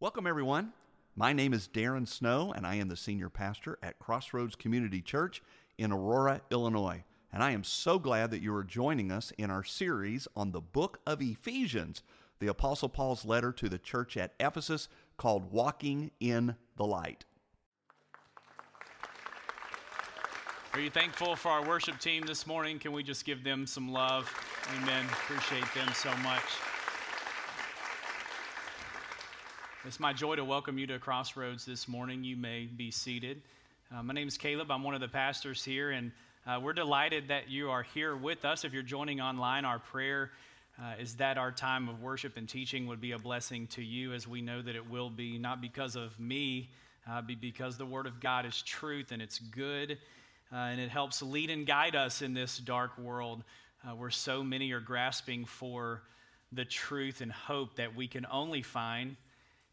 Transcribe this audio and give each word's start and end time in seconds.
Welcome, 0.00 0.26
everyone. 0.26 0.72
My 1.14 1.34
name 1.34 1.52
is 1.52 1.68
Darren 1.68 2.08
Snow, 2.08 2.54
and 2.56 2.66
I 2.66 2.76
am 2.76 2.88
the 2.88 2.96
senior 2.96 3.28
pastor 3.28 3.78
at 3.82 3.98
Crossroads 3.98 4.54
Community 4.54 5.02
Church 5.02 5.42
in 5.76 5.92
Aurora, 5.92 6.40
Illinois. 6.50 7.04
And 7.30 7.42
I 7.42 7.50
am 7.50 7.62
so 7.64 7.98
glad 7.98 8.30
that 8.30 8.40
you 8.40 8.54
are 8.54 8.64
joining 8.64 9.12
us 9.12 9.30
in 9.36 9.50
our 9.50 9.62
series 9.62 10.26
on 10.34 10.52
the 10.52 10.60
book 10.62 11.00
of 11.06 11.20
Ephesians, 11.20 12.02
the 12.38 12.46
Apostle 12.46 12.88
Paul's 12.88 13.26
letter 13.26 13.52
to 13.52 13.68
the 13.68 13.76
church 13.76 14.16
at 14.16 14.32
Ephesus 14.40 14.88
called 15.18 15.52
Walking 15.52 16.12
in 16.18 16.56
the 16.78 16.86
Light. 16.86 17.26
Are 20.72 20.80
you 20.80 20.88
thankful 20.88 21.36
for 21.36 21.50
our 21.50 21.68
worship 21.68 21.98
team 21.98 22.24
this 22.24 22.46
morning? 22.46 22.78
Can 22.78 22.92
we 22.92 23.02
just 23.02 23.26
give 23.26 23.44
them 23.44 23.66
some 23.66 23.92
love? 23.92 24.32
Amen. 24.78 25.04
Appreciate 25.12 25.66
them 25.74 25.92
so 25.92 26.16
much. 26.22 26.69
It's 29.86 29.98
my 29.98 30.12
joy 30.12 30.36
to 30.36 30.44
welcome 30.44 30.76
you 30.76 30.86
to 30.88 30.98
Crossroads 30.98 31.64
this 31.64 31.88
morning. 31.88 32.22
You 32.22 32.36
may 32.36 32.66
be 32.66 32.90
seated. 32.90 33.40
Uh, 33.90 34.02
my 34.02 34.12
name 34.12 34.28
is 34.28 34.36
Caleb. 34.36 34.70
I'm 34.70 34.82
one 34.82 34.94
of 34.94 35.00
the 35.00 35.08
pastors 35.08 35.64
here, 35.64 35.90
and 35.90 36.12
uh, 36.46 36.60
we're 36.62 36.74
delighted 36.74 37.28
that 37.28 37.48
you 37.48 37.70
are 37.70 37.82
here 37.82 38.14
with 38.14 38.44
us. 38.44 38.66
If 38.66 38.74
you're 38.74 38.82
joining 38.82 39.22
online, 39.22 39.64
our 39.64 39.78
prayer 39.78 40.32
uh, 40.78 41.00
is 41.00 41.14
that 41.14 41.38
our 41.38 41.50
time 41.50 41.88
of 41.88 42.02
worship 42.02 42.36
and 42.36 42.46
teaching 42.46 42.88
would 42.88 43.00
be 43.00 43.12
a 43.12 43.18
blessing 43.18 43.68
to 43.68 43.82
you, 43.82 44.12
as 44.12 44.28
we 44.28 44.42
know 44.42 44.60
that 44.60 44.76
it 44.76 44.90
will 44.90 45.08
be, 45.08 45.38
not 45.38 45.62
because 45.62 45.96
of 45.96 46.20
me, 46.20 46.68
uh, 47.10 47.22
but 47.22 47.40
because 47.40 47.78
the 47.78 47.86
Word 47.86 48.06
of 48.06 48.20
God 48.20 48.44
is 48.44 48.60
truth 48.60 49.12
and 49.12 49.22
it's 49.22 49.38
good, 49.38 49.92
uh, 50.52 50.56
and 50.56 50.78
it 50.78 50.90
helps 50.90 51.22
lead 51.22 51.48
and 51.48 51.66
guide 51.66 51.96
us 51.96 52.20
in 52.20 52.34
this 52.34 52.58
dark 52.58 52.98
world 52.98 53.44
uh, 53.88 53.94
where 53.94 54.10
so 54.10 54.44
many 54.44 54.72
are 54.72 54.80
grasping 54.80 55.46
for 55.46 56.02
the 56.52 56.66
truth 56.66 57.22
and 57.22 57.32
hope 57.32 57.76
that 57.76 57.96
we 57.96 58.06
can 58.06 58.26
only 58.30 58.60
find 58.60 59.16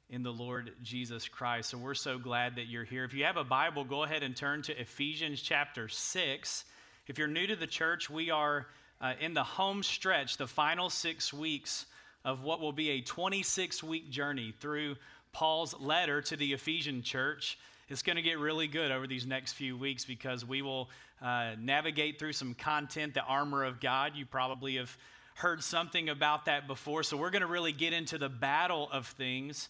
in 0.10 0.24
the 0.24 0.32
Lord 0.32 0.72
Jesus 0.82 1.28
Christ. 1.28 1.70
So 1.70 1.78
we're 1.78 1.94
so 1.94 2.18
glad 2.18 2.56
that 2.56 2.68
you're 2.68 2.86
here. 2.86 3.04
If 3.04 3.14
you 3.14 3.26
have 3.26 3.36
a 3.36 3.44
Bible, 3.44 3.84
go 3.84 4.04
ahead 4.04 4.24
and 4.24 4.36
turn 4.36 4.62
to 4.64 4.80
Ephesians 4.80 5.42
chapter 5.42 5.90
6. 5.90 6.66
If 7.08 7.18
you're 7.18 7.28
new 7.28 7.46
to 7.48 7.58
the 7.58 7.68
church, 7.68 8.10
we 8.10 8.32
are 8.32 8.68
uh, 9.02 9.14
in 9.20 9.34
the 9.34 9.44
home 9.44 9.84
stretch, 9.84 10.38
the 10.38 10.48
final 10.48 10.90
six 10.90 11.34
weeks 11.34 11.86
of 12.24 12.42
what 12.42 12.62
will 12.62 12.72
be 12.72 12.92
a 12.92 13.02
26 13.02 13.84
week 13.84 14.10
journey 14.10 14.54
through 14.60 14.96
Paul's 15.34 15.78
letter 15.80 16.22
to 16.22 16.38
the 16.38 16.54
Ephesian 16.54 17.02
church. 17.02 17.60
It's 17.90 18.02
going 18.02 18.16
to 18.16 18.22
get 18.22 18.40
really 18.40 18.68
good 18.68 18.92
over 18.92 19.08
these 19.08 19.26
next 19.26 19.54
few 19.54 19.78
weeks 19.78 20.06
because 20.06 20.46
we 20.46 20.62
will 20.62 20.90
uh, 21.22 21.52
navigate 21.60 22.18
through 22.18 22.34
some 22.34 22.54
content, 22.54 23.14
the 23.14 23.24
armor 23.24 23.66
of 23.66 23.82
God. 23.82 24.14
You 24.16 24.26
probably 24.26 24.78
have 24.78 24.96
heard 25.36 25.62
something 25.64 26.10
about 26.10 26.46
that 26.46 26.66
before. 26.66 27.04
So 27.04 27.18
we're 27.18 27.30
going 27.30 27.42
to 27.42 27.48
really 27.48 27.74
get 27.74 27.94
into 27.94 28.18
the 28.18 28.30
battle 28.30 28.90
of 28.92 29.08
things 29.08 29.68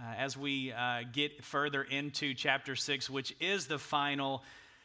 uh, 0.00 0.14
as 0.16 0.36
we 0.36 0.72
uh, 0.72 1.00
get 1.12 1.44
further 1.44 1.82
into 1.82 2.32
chapter 2.34 2.74
6, 2.74 3.10
which 3.10 3.34
is 3.40 3.66
the 3.66 3.78
final 3.78 4.42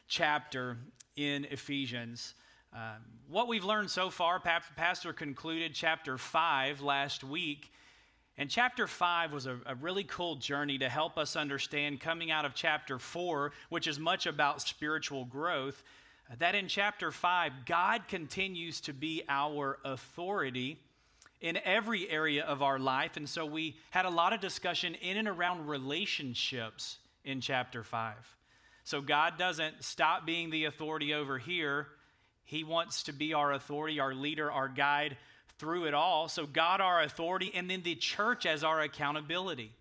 chapter 0.07 0.77
in 1.15 1.45
Ephesians. 1.45 2.33
Um, 2.73 3.01
what 3.29 3.47
we've 3.47 3.63
learned 3.63 3.89
so 3.89 4.09
far, 4.09 4.39
Pastor 4.39 5.13
concluded 5.13 5.73
chapter 5.73 6.17
5 6.17 6.81
last 6.81 7.23
week. 7.23 7.71
And 8.37 8.49
chapter 8.49 8.85
5 8.85 9.31
was 9.31 9.45
a, 9.45 9.57
a, 9.65 9.75
really 9.75 10.03
cool 10.03 10.35
journey 10.35 10.77
to 10.79 10.89
help 10.89 11.17
us 11.17 11.37
understand 11.37 12.01
coming 12.01 12.31
out 12.31 12.43
of 12.43 12.53
chapter 12.53 12.99
4, 12.99 13.53
which 13.69 13.87
is 13.87 13.97
much 13.97 14.25
about 14.25 14.61
spiritual 14.61 15.23
growth, 15.23 15.81
that 16.39 16.53
in 16.53 16.67
chapter 16.67 17.11
5, 17.11 17.65
God 17.65 18.09
continues 18.09 18.81
to 18.81 18.91
be 18.91 19.23
our 19.29 19.79
authority 19.85 20.81
in 21.41 21.59
every 21.63 22.09
area 22.09 22.43
of 22.43 22.61
our 22.61 22.79
life. 22.79 23.17
And 23.17 23.27
so 23.27 23.45
we 23.45 23.75
had 23.91 24.05
a 24.05 24.09
lot 24.09 24.33
of 24.33 24.39
discussion 24.39 24.95
in 24.95 25.17
and 25.17 25.27
around 25.27 25.67
relationships 25.67 26.97
in 27.23 27.41
chapter 27.41 27.83
5. 27.83 28.13
So 28.83 29.01
God 29.01 29.37
doesn't 29.37 29.83
stop 29.83 30.25
being 30.25 30.49
the 30.49 30.65
authority 30.65 31.13
over 31.13 31.37
here. 31.37 31.87
He 32.43 32.63
wants 32.63 33.03
to 33.03 33.13
be 33.13 33.33
our 33.33 33.53
authority, 33.53 33.99
our 33.99 34.13
leader, 34.13 34.51
our 34.51 34.69
guide 34.69 35.17
through 35.57 35.85
it 35.85 35.93
all. 35.93 36.27
So 36.27 36.45
God, 36.45 36.81
our 36.81 37.01
authority, 37.01 37.51
and 37.53 37.69
then 37.69 37.81
the 37.81 37.95
church 37.95 38.45
as 38.45 38.63
our 38.63 38.81
accountability 38.81 39.71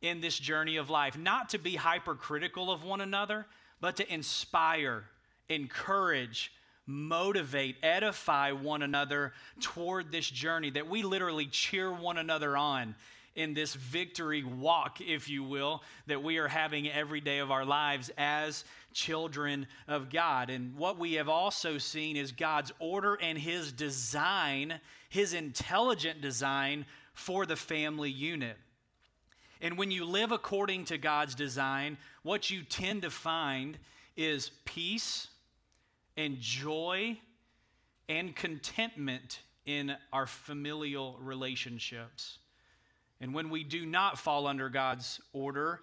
in 0.00 0.20
this 0.20 0.38
journey 0.38 0.76
of 0.76 0.90
life. 0.90 1.18
Not 1.18 1.50
to 1.50 1.58
be 1.58 1.76
hypercritical 1.76 2.70
of 2.70 2.84
one 2.84 3.00
another, 3.00 3.46
but 3.80 3.96
to 3.96 4.12
inspire, 4.12 5.04
encourage, 5.48 6.52
motivate, 6.92 7.76
edify 7.82 8.52
one 8.52 8.82
another 8.82 9.32
toward 9.60 10.12
this 10.12 10.28
journey, 10.28 10.70
that 10.70 10.88
we 10.88 11.02
literally 11.02 11.46
cheer 11.46 11.92
one 11.92 12.18
another 12.18 12.56
on 12.56 12.94
in 13.34 13.54
this 13.54 13.74
victory 13.74 14.44
walk, 14.44 15.00
if 15.00 15.28
you 15.28 15.42
will, 15.42 15.82
that 16.06 16.22
we 16.22 16.36
are 16.36 16.48
having 16.48 16.90
every 16.90 17.20
day 17.20 17.38
of 17.38 17.50
our 17.50 17.64
lives 17.64 18.10
as 18.18 18.64
children 18.92 19.66
of 19.88 20.10
God. 20.10 20.50
And 20.50 20.76
what 20.76 20.98
we 20.98 21.14
have 21.14 21.28
also 21.28 21.78
seen 21.78 22.16
is 22.16 22.30
God's 22.32 22.72
order 22.78 23.14
and 23.14 23.38
His 23.38 23.72
design, 23.72 24.80
His 25.08 25.32
intelligent 25.32 26.20
design 26.20 26.84
for 27.14 27.46
the 27.46 27.56
family 27.56 28.10
unit. 28.10 28.58
And 29.62 29.78
when 29.78 29.90
you 29.90 30.04
live 30.04 30.32
according 30.32 30.86
to 30.86 30.98
God's 30.98 31.34
design, 31.34 31.96
what 32.22 32.50
you 32.50 32.62
tend 32.62 33.02
to 33.02 33.10
find 33.10 33.78
is 34.16 34.50
peace 34.64 35.28
and 36.16 36.38
joy 36.40 37.18
and 38.08 38.34
contentment 38.34 39.40
in 39.64 39.94
our 40.12 40.26
familial 40.26 41.16
relationships. 41.20 42.38
And 43.20 43.32
when 43.32 43.50
we 43.50 43.62
do 43.62 43.86
not 43.86 44.18
fall 44.18 44.46
under 44.46 44.68
God's 44.68 45.20
order, 45.32 45.80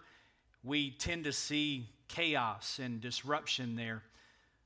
we 0.63 0.91
tend 0.91 1.23
to 1.23 1.31
see 1.31 1.87
chaos 2.07 2.79
and 2.83 2.99
disruption 2.99 3.75
there. 3.75 4.03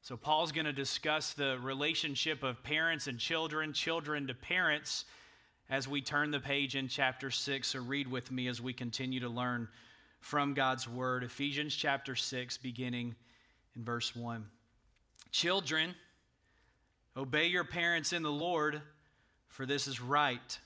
So, 0.01 0.17
Paul's 0.17 0.51
going 0.51 0.65
to 0.65 0.73
discuss 0.73 1.33
the 1.33 1.57
relationship 1.61 2.43
of 2.43 2.61
parents 2.63 3.07
and 3.07 3.17
children, 3.19 3.71
children 3.71 4.27
to 4.27 4.33
parents, 4.33 5.05
as 5.69 5.87
we 5.87 6.01
turn 6.01 6.31
the 6.31 6.41
page 6.41 6.75
in 6.75 6.89
chapter 6.89 7.31
6. 7.31 7.67
So, 7.69 7.79
read 7.79 8.09
with 8.09 8.31
me 8.31 8.47
as 8.47 8.59
we 8.59 8.73
continue 8.73 9.21
to 9.21 9.29
learn 9.29 9.69
from 10.19 10.53
God's 10.53 10.89
word. 10.89 11.23
Ephesians 11.23 11.73
chapter 11.75 12.15
6, 12.15 12.57
beginning 12.57 13.15
in 13.75 13.85
verse 13.85 14.13
1. 14.13 14.45
Children, 15.33 15.95
obey 17.17 17.47
your 17.47 17.63
parents 17.63 18.13
in 18.13 18.21
the 18.21 18.31
Lord, 18.31 18.79
for 19.47 19.65
this 19.65 19.87
is 19.87 19.99
right. 19.99 20.59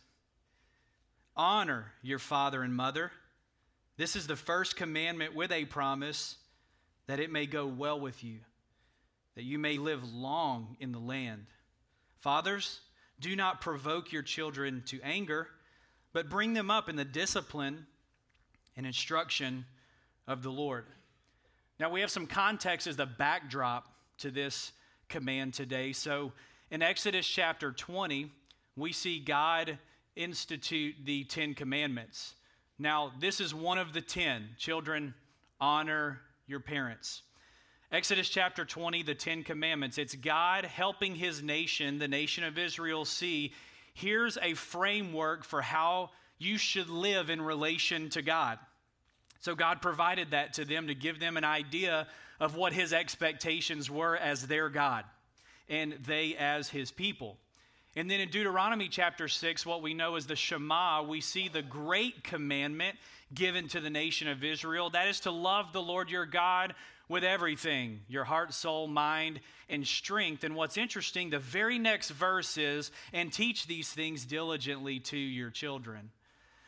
Honor 1.37 1.93
your 2.01 2.19
father 2.19 2.61
and 2.63 2.75
mother. 2.75 3.13
This 3.95 4.17
is 4.17 4.27
the 4.27 4.35
first 4.35 4.75
commandment 4.75 5.33
with 5.33 5.53
a 5.53 5.63
promise 5.63 6.35
that 7.07 7.21
it 7.21 7.31
may 7.31 7.45
go 7.45 7.65
well 7.65 7.97
with 7.97 8.25
you, 8.25 8.39
that 9.35 9.45
you 9.45 9.57
may 9.57 9.77
live 9.77 10.03
long 10.13 10.75
in 10.81 10.91
the 10.91 10.99
land. 10.99 11.45
Fathers, 12.19 12.81
do 13.21 13.37
not 13.37 13.61
provoke 13.61 14.11
your 14.11 14.21
children 14.21 14.83
to 14.87 14.99
anger, 15.01 15.47
but 16.11 16.29
bring 16.29 16.53
them 16.53 16.69
up 16.69 16.89
in 16.89 16.97
the 16.97 17.05
discipline 17.05 17.87
and 18.75 18.85
instruction 18.85 19.63
of 20.27 20.43
the 20.43 20.51
Lord. 20.51 20.87
Now, 21.79 21.89
we 21.89 22.01
have 22.01 22.11
some 22.11 22.27
context 22.27 22.85
as 22.85 22.97
the 22.97 23.05
backdrop 23.05 23.87
to 24.19 24.31
this 24.31 24.71
command 25.09 25.53
today. 25.53 25.93
So 25.93 26.33
in 26.71 26.81
Exodus 26.81 27.27
chapter 27.27 27.71
20, 27.71 28.31
we 28.75 28.91
see 28.91 29.19
God 29.19 29.77
institute 30.15 30.95
the 31.03 31.23
Ten 31.23 31.53
Commandments. 31.53 32.35
Now, 32.79 33.11
this 33.19 33.39
is 33.39 33.53
one 33.53 33.77
of 33.77 33.93
the 33.93 34.01
ten. 34.01 34.49
Children, 34.57 35.13
honor 35.59 36.21
your 36.45 36.59
parents. 36.59 37.23
Exodus 37.91 38.29
chapter 38.29 38.65
20, 38.65 39.03
the 39.03 39.15
Ten 39.15 39.43
Commandments. 39.43 39.97
It's 39.97 40.13
God 40.13 40.65
helping 40.65 41.15
his 41.15 41.41
nation, 41.41 41.99
the 41.99 42.07
nation 42.07 42.43
of 42.43 42.57
Israel, 42.57 43.05
see 43.05 43.53
here's 43.93 44.37
a 44.41 44.53
framework 44.53 45.43
for 45.43 45.61
how 45.61 46.11
you 46.37 46.57
should 46.57 46.89
live 46.89 47.29
in 47.29 47.41
relation 47.41 48.09
to 48.09 48.21
God. 48.21 48.59
So 49.39 49.55
God 49.55 49.81
provided 49.81 50.31
that 50.31 50.53
to 50.53 50.65
them 50.65 50.87
to 50.87 50.95
give 50.95 51.19
them 51.19 51.37
an 51.37 51.43
idea 51.43 52.07
of 52.39 52.55
what 52.55 52.73
his 52.73 52.93
expectations 52.93 53.89
were 53.89 54.15
as 54.15 54.47
their 54.47 54.69
God 54.69 55.03
and 55.69 55.93
they 56.05 56.35
as 56.35 56.69
his 56.69 56.91
people. 56.91 57.37
And 57.95 58.11
then 58.11 58.19
in 58.19 58.29
Deuteronomy 58.29 58.89
chapter 58.89 59.27
6, 59.27 59.65
what 59.65 59.81
we 59.81 59.95
know 59.95 60.17
is 60.17 60.27
the 60.27 60.35
Shema, 60.35 61.01
we 61.01 61.19
see 61.19 61.49
the 61.49 61.63
great 61.63 62.23
commandment 62.23 62.95
given 63.33 63.67
to 63.69 63.79
the 63.79 63.89
nation 63.89 64.27
of 64.27 64.43
Israel. 64.43 64.91
That 64.91 65.07
is 65.07 65.21
to 65.21 65.31
love 65.31 65.73
the 65.73 65.81
Lord 65.81 66.11
your 66.11 66.27
God 66.27 66.75
with 67.09 67.23
everything 67.23 68.01
your 68.07 68.23
heart, 68.23 68.53
soul, 68.53 68.87
mind, 68.87 69.39
and 69.67 69.85
strength. 69.85 70.43
And 70.43 70.55
what's 70.55 70.77
interesting, 70.77 71.29
the 71.29 71.39
very 71.39 71.79
next 71.79 72.11
verse 72.11 72.57
is, 72.57 72.91
and 73.13 73.33
teach 73.33 73.65
these 73.65 73.89
things 73.89 74.25
diligently 74.25 74.99
to 74.99 75.17
your 75.17 75.49
children. 75.49 76.11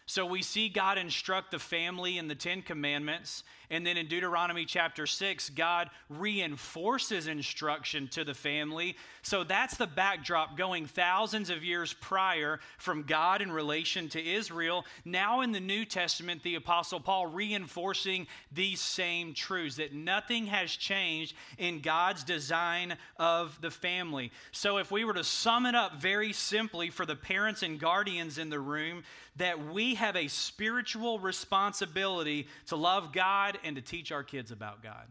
So 0.10 0.26
we 0.26 0.42
see 0.42 0.70
God 0.70 0.98
instruct 0.98 1.52
the 1.52 1.60
family 1.60 2.18
in 2.18 2.28
the 2.28 2.34
Ten 2.34 2.64
Commandments. 2.64 3.44
And 3.70 3.86
then 3.86 3.96
in 3.96 4.08
Deuteronomy 4.08 4.66
chapter 4.66 5.06
6, 5.06 5.52
God 5.52 5.92
reinforces 6.10 7.28
instruction 7.28 8.08
to 8.08 8.24
the 8.24 8.34
family. 8.34 8.96
So 9.22 9.44
that's 9.44 9.78
the 9.78 9.86
backdrop 9.86 10.58
going 10.58 10.88
thousands 10.88 11.52
of 11.52 11.64
years 11.64 11.94
prior 11.94 12.60
from 12.80 13.04
God 13.04 13.44
in 13.44 13.52
relation 13.52 14.10
to 14.10 14.26
Israel. 14.26 14.84
Now 15.06 15.42
in 15.42 15.52
the 15.52 15.60
New 15.60 15.86
Testament, 15.86 16.42
the 16.42 16.56
Apostle 16.56 17.00
Paul 17.00 17.28
reinforcing 17.28 18.26
these 18.52 18.82
same 18.82 19.36
truths 19.36 19.76
that 19.76 19.94
nothing 19.94 20.48
has 20.48 20.72
changed 20.72 21.36
in 21.60 21.82
God's 21.82 22.24
design 22.24 22.98
of 23.18 23.62
the 23.62 23.70
family. 23.70 24.32
So 24.52 24.78
if 24.78 24.90
we 24.90 25.06
were 25.06 25.14
to 25.14 25.24
sum 25.24 25.68
it 25.68 25.76
up 25.76 26.02
very 26.02 26.34
simply 26.34 26.90
for 26.90 27.06
the 27.06 27.16
parents 27.16 27.62
and 27.62 27.80
guardians 27.80 28.40
in 28.40 28.50
the 28.50 28.60
room, 28.60 29.04
that 29.40 29.72
we 29.74 29.96
have 29.96 30.16
a 30.16 30.28
spiritual 30.28 31.20
responsibility 31.20 32.48
to 32.68 32.76
love 32.76 33.12
God 33.12 33.58
and 33.64 33.76
to 33.76 33.82
teach 33.82 34.12
our 34.12 34.24
kids 34.24 34.52
about 34.52 34.84
God. 34.84 35.08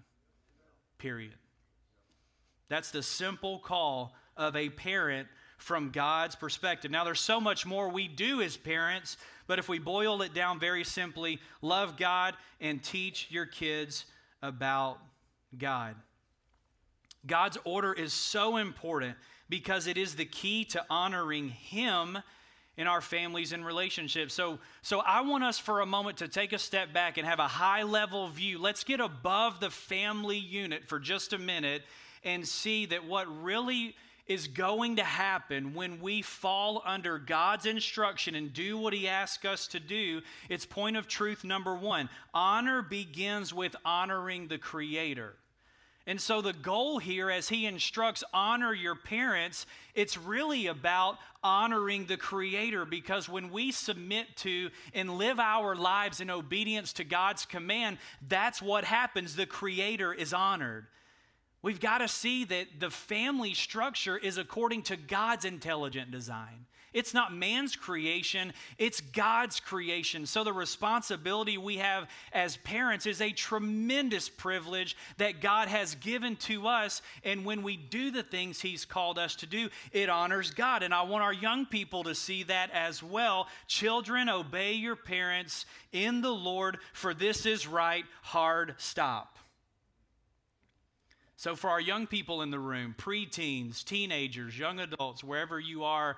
Period. 0.99 1.35
That's 2.69 2.91
the 2.91 3.03
simple 3.03 3.59
call 3.59 4.15
of 4.37 4.55
a 4.55 4.69
parent 4.69 5.29
from 5.57 5.91
God's 5.91 6.37
perspective. 6.37 6.91
Now, 6.91 7.05
there's 7.05 7.21
so 7.21 7.41
much 7.41 7.67
more 7.67 7.89
we 7.89 8.07
do 8.07 8.41
as 8.43 8.57
parents, 8.57 9.17
but 9.47 9.59
if 9.59 9.69
we 9.69 9.79
boil 9.79 10.23
it 10.23 10.35
down 10.35 10.61
very 10.61 10.85
simply, 10.85 11.41
love 11.63 11.97
God 11.97 12.35
and 12.61 12.83
teach 12.83 13.29
your 13.31 13.47
kids 13.47 14.05
about 14.43 14.99
God. 15.57 15.97
God's 17.27 17.59
order 17.65 17.93
is 17.93 18.13
so 18.13 18.57
important 18.57 19.17
because 19.49 19.87
it 19.87 19.97
is 19.97 20.15
the 20.15 20.25
key 20.25 20.65
to 20.67 20.85
honoring 20.91 21.49
Him 21.49 22.19
in 22.79 22.87
our 22.87 23.01
families 23.01 23.53
and 23.53 23.67
relationships. 23.67 24.33
So, 24.33 24.61
so 24.83 25.01
I 25.01 25.21
want 25.23 25.43
us 25.43 25.59
for 25.59 25.81
a 25.81 25.87
moment 25.87 26.19
to 26.19 26.29
take 26.29 26.53
a 26.53 26.59
step 26.59 26.93
back 26.93 27.19
and 27.19 27.27
have 27.27 27.41
a 27.41 27.49
high 27.49 27.83
level 27.83 28.29
view. 28.29 28.59
Let's 28.59 28.85
get 28.85 29.01
above 29.01 29.59
the 29.59 29.69
family 29.69 30.39
unit 30.39 30.87
for 30.87 31.01
just 31.01 31.33
a 31.33 31.39
minute 31.39 31.83
and 32.25 32.47
see 32.47 32.87
that 32.87 33.05
what 33.05 33.27
really 33.43 33.97
is 34.29 34.47
going 34.47 34.97
to 34.97 35.05
happen 35.05 35.75
when 35.75 36.01
we 36.01 36.23
fall 36.23 36.83
under 36.87 37.19
God's 37.19 37.67
instruction 37.67 38.37
and 38.37 38.53
do 38.53 38.79
what 38.79 38.93
He 38.93 39.09
asks 39.09 39.45
us 39.45 39.67
to 39.69 39.81
do. 39.81 40.21
It's 40.49 40.65
point 40.65 40.97
of 40.97 41.09
truth 41.09 41.43
number 41.43 41.75
one 41.75 42.09
honor 42.33 42.81
begins 42.81 43.53
with 43.53 43.75
honoring 43.85 44.47
the 44.47 44.59
Creator. 44.59 45.35
And 46.09 46.19
so, 46.19 46.41
the 46.41 46.55
goal 46.55 46.99
here, 46.99 47.31
as 47.31 47.51
he 47.51 47.67
instructs, 47.67 48.25
honor 48.33 48.73
your 48.73 48.95
parents, 48.95 49.67
it's 49.95 50.17
really 50.17 50.67
about 50.67 51.19
honoring 51.45 52.07
the 52.07 52.17
Creator 52.17 52.87
because 52.87 53.29
when 53.29 53.51
we 53.51 53.73
submit 53.73 54.35
to 54.37 54.71
and 54.95 55.19
live 55.19 55.39
our 55.39 55.77
lives 55.77 56.23
in 56.23 56.31
obedience 56.31 56.95
to 56.95 57.05
God's 57.05 57.45
command, 57.45 57.99
that's 58.27 58.63
what 58.63 58.85
happens. 58.85 59.37
The 59.37 59.45
Creator 59.45 60.15
is 60.15 60.33
honored. 60.33 60.87
We've 61.61 61.79
got 61.79 61.99
to 61.99 62.09
see 62.09 62.45
that 62.47 62.81
the 62.81 62.89
family 62.89 63.53
structure 63.53 64.17
is 64.17 64.39
according 64.39 64.85
to 64.85 64.97
God's 64.97 65.45
intelligent 65.45 66.11
design. 66.11 66.65
It's 66.93 67.13
not 67.13 67.35
man's 67.35 67.77
creation, 67.77 68.53
it's 68.79 69.01
God's 69.01 69.61
creation. 69.61 70.25
So, 70.25 70.43
the 70.43 70.53
responsibility 70.53 71.59
we 71.59 71.77
have 71.77 72.09
as 72.33 72.57
parents 72.59 73.05
is 73.05 73.21
a 73.21 73.31
tremendous 73.31 74.29
privilege 74.29 74.97
that 75.19 75.41
God 75.41 75.69
has 75.69 75.95
given 75.97 76.37
to 76.37 76.67
us. 76.67 77.03
And 77.25 77.45
when 77.45 77.63
we 77.63 77.77
do 77.77 78.11
the 78.11 78.23
things 78.23 78.61
He's 78.61 78.85
called 78.85 79.19
us 79.19 79.37
to 79.37 79.47
do, 79.47 79.69
it 79.93 80.09
honors 80.09 80.51
God. 80.51 80.83
And 80.83 80.95
I 80.95 81.03
want 81.03 81.23
our 81.23 81.33
young 81.33 81.67
people 81.67 82.05
to 82.05 82.15
see 82.15 82.43
that 82.45 82.71
as 82.73 83.03
well. 83.03 83.49
Children, 83.67 84.29
obey 84.29 84.73
your 84.73 84.97
parents 84.97 85.67
in 85.93 86.23
the 86.23 86.33
Lord, 86.33 86.79
for 86.93 87.13
this 87.13 87.45
is 87.45 87.67
right. 87.67 88.05
Hard 88.23 88.75
stop. 88.79 89.39
So, 91.39 91.55
for 91.55 91.71
our 91.71 91.81
young 91.81 92.09
people 92.09 92.43
in 92.43 92.51
the 92.51 92.59
room, 92.59 92.97
preteens, 92.99 93.85
teenagers, 93.85 94.59
young 94.59 94.81
adults, 94.81 95.23
wherever 95.23 95.61
you 95.61 95.85
are 95.85 96.17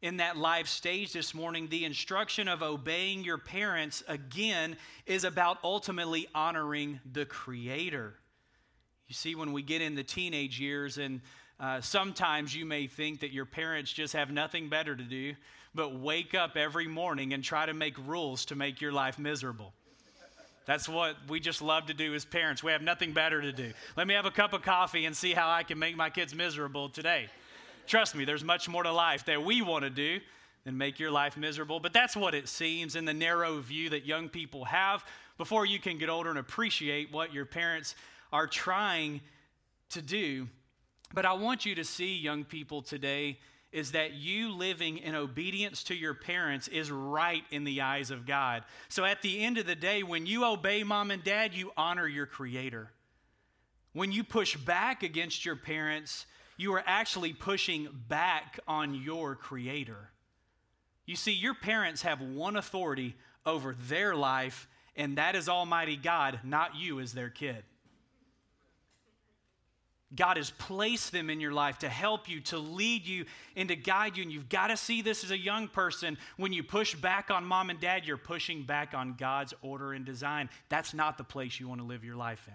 in 0.00 0.18
that 0.18 0.36
live 0.36 0.68
stage 0.68 1.12
this 1.12 1.34
morning, 1.34 1.68
the 1.68 1.84
instruction 1.84 2.46
of 2.48 2.62
obeying 2.62 3.24
your 3.24 3.38
parents, 3.38 4.02
again, 4.06 4.76
is 5.06 5.24
about 5.24 5.58
ultimately 5.64 6.28
honoring 6.34 7.00
the 7.12 7.24
Creator. 7.24 8.14
You 9.08 9.14
see, 9.14 9.34
when 9.34 9.52
we 9.52 9.62
get 9.62 9.82
in 9.82 9.94
the 9.94 10.04
teenage 10.04 10.60
years, 10.60 10.98
and 10.98 11.20
uh, 11.58 11.80
sometimes 11.80 12.54
you 12.54 12.64
may 12.64 12.86
think 12.86 13.20
that 13.20 13.32
your 13.32 13.46
parents 13.46 13.92
just 13.92 14.12
have 14.12 14.30
nothing 14.30 14.68
better 14.68 14.94
to 14.94 15.02
do 15.02 15.34
but 15.74 15.98
wake 15.98 16.34
up 16.34 16.56
every 16.56 16.88
morning 16.88 17.32
and 17.32 17.44
try 17.44 17.66
to 17.66 17.74
make 17.74 17.96
rules 18.06 18.46
to 18.46 18.56
make 18.56 18.80
your 18.80 18.92
life 18.92 19.18
miserable. 19.18 19.72
That's 20.66 20.88
what 20.88 21.16
we 21.28 21.40
just 21.40 21.62
love 21.62 21.86
to 21.86 21.94
do 21.94 22.14
as 22.14 22.24
parents. 22.24 22.62
We 22.62 22.72
have 22.72 22.82
nothing 22.82 23.12
better 23.12 23.40
to 23.40 23.52
do. 23.52 23.72
Let 23.96 24.06
me 24.06 24.14
have 24.14 24.26
a 24.26 24.30
cup 24.30 24.52
of 24.52 24.62
coffee 24.62 25.06
and 25.06 25.16
see 25.16 25.32
how 25.32 25.48
I 25.48 25.62
can 25.62 25.78
make 25.78 25.96
my 25.96 26.10
kids 26.10 26.34
miserable 26.34 26.88
today. 26.88 27.28
Trust 27.88 28.14
me, 28.14 28.24
there's 28.24 28.44
much 28.44 28.68
more 28.68 28.82
to 28.82 28.92
life 28.92 29.24
that 29.24 29.42
we 29.42 29.62
want 29.62 29.84
to 29.84 29.90
do 29.90 30.20
than 30.64 30.76
make 30.76 31.00
your 31.00 31.10
life 31.10 31.36
miserable. 31.36 31.80
But 31.80 31.92
that's 31.92 32.14
what 32.14 32.34
it 32.34 32.48
seems 32.48 32.96
in 32.96 33.06
the 33.06 33.14
narrow 33.14 33.58
view 33.60 33.90
that 33.90 34.04
young 34.04 34.28
people 34.28 34.66
have 34.66 35.04
before 35.38 35.64
you 35.64 35.78
can 35.78 35.96
get 35.96 36.10
older 36.10 36.28
and 36.28 36.38
appreciate 36.38 37.10
what 37.12 37.32
your 37.32 37.46
parents 37.46 37.94
are 38.32 38.46
trying 38.46 39.22
to 39.90 40.02
do. 40.02 40.48
But 41.14 41.24
I 41.24 41.32
want 41.32 41.64
you 41.64 41.74
to 41.76 41.84
see, 41.84 42.18
young 42.18 42.44
people 42.44 42.82
today, 42.82 43.38
is 43.72 43.92
that 43.92 44.12
you 44.12 44.52
living 44.52 44.98
in 44.98 45.14
obedience 45.14 45.82
to 45.84 45.94
your 45.94 46.14
parents 46.14 46.68
is 46.68 46.90
right 46.90 47.44
in 47.50 47.64
the 47.64 47.80
eyes 47.80 48.10
of 48.10 48.26
God. 48.26 48.64
So 48.88 49.04
at 49.04 49.22
the 49.22 49.42
end 49.42 49.56
of 49.56 49.66
the 49.66 49.74
day, 49.74 50.02
when 50.02 50.26
you 50.26 50.44
obey 50.44 50.82
mom 50.82 51.10
and 51.10 51.24
dad, 51.24 51.54
you 51.54 51.72
honor 51.76 52.06
your 52.06 52.26
creator. 52.26 52.90
When 53.92 54.12
you 54.12 54.24
push 54.24 54.56
back 54.56 55.02
against 55.02 55.44
your 55.44 55.56
parents, 55.56 56.26
you 56.58 56.74
are 56.74 56.82
actually 56.84 57.32
pushing 57.32 57.88
back 58.08 58.58
on 58.68 58.94
your 58.94 59.34
Creator. 59.36 60.10
You 61.06 61.16
see, 61.16 61.32
your 61.32 61.54
parents 61.54 62.02
have 62.02 62.20
one 62.20 62.56
authority 62.56 63.16
over 63.46 63.74
their 63.88 64.14
life, 64.14 64.68
and 64.94 65.16
that 65.16 65.36
is 65.36 65.48
Almighty 65.48 65.96
God, 65.96 66.40
not 66.44 66.76
you 66.76 67.00
as 67.00 67.14
their 67.14 67.30
kid. 67.30 67.62
God 70.14 70.36
has 70.36 70.50
placed 70.50 71.12
them 71.12 71.30
in 71.30 71.38
your 71.38 71.52
life 71.52 71.78
to 71.78 71.88
help 71.88 72.28
you, 72.28 72.40
to 72.40 72.58
lead 72.58 73.06
you, 73.06 73.26
and 73.56 73.68
to 73.68 73.76
guide 73.76 74.16
you. 74.16 74.22
And 74.22 74.32
you've 74.32 74.48
got 74.48 74.68
to 74.68 74.76
see 74.76 75.02
this 75.02 75.22
as 75.22 75.30
a 75.30 75.38
young 75.38 75.68
person. 75.68 76.16
When 76.38 76.52
you 76.52 76.62
push 76.62 76.94
back 76.94 77.30
on 77.30 77.44
mom 77.44 77.70
and 77.70 77.78
dad, 77.78 78.06
you're 78.06 78.16
pushing 78.16 78.62
back 78.62 78.94
on 78.94 79.14
God's 79.18 79.52
order 79.60 79.92
and 79.92 80.06
design. 80.06 80.48
That's 80.70 80.94
not 80.94 81.18
the 81.18 81.24
place 81.24 81.60
you 81.60 81.68
want 81.68 81.82
to 81.82 81.86
live 81.86 82.04
your 82.04 82.16
life 82.16 82.42
in. 82.48 82.54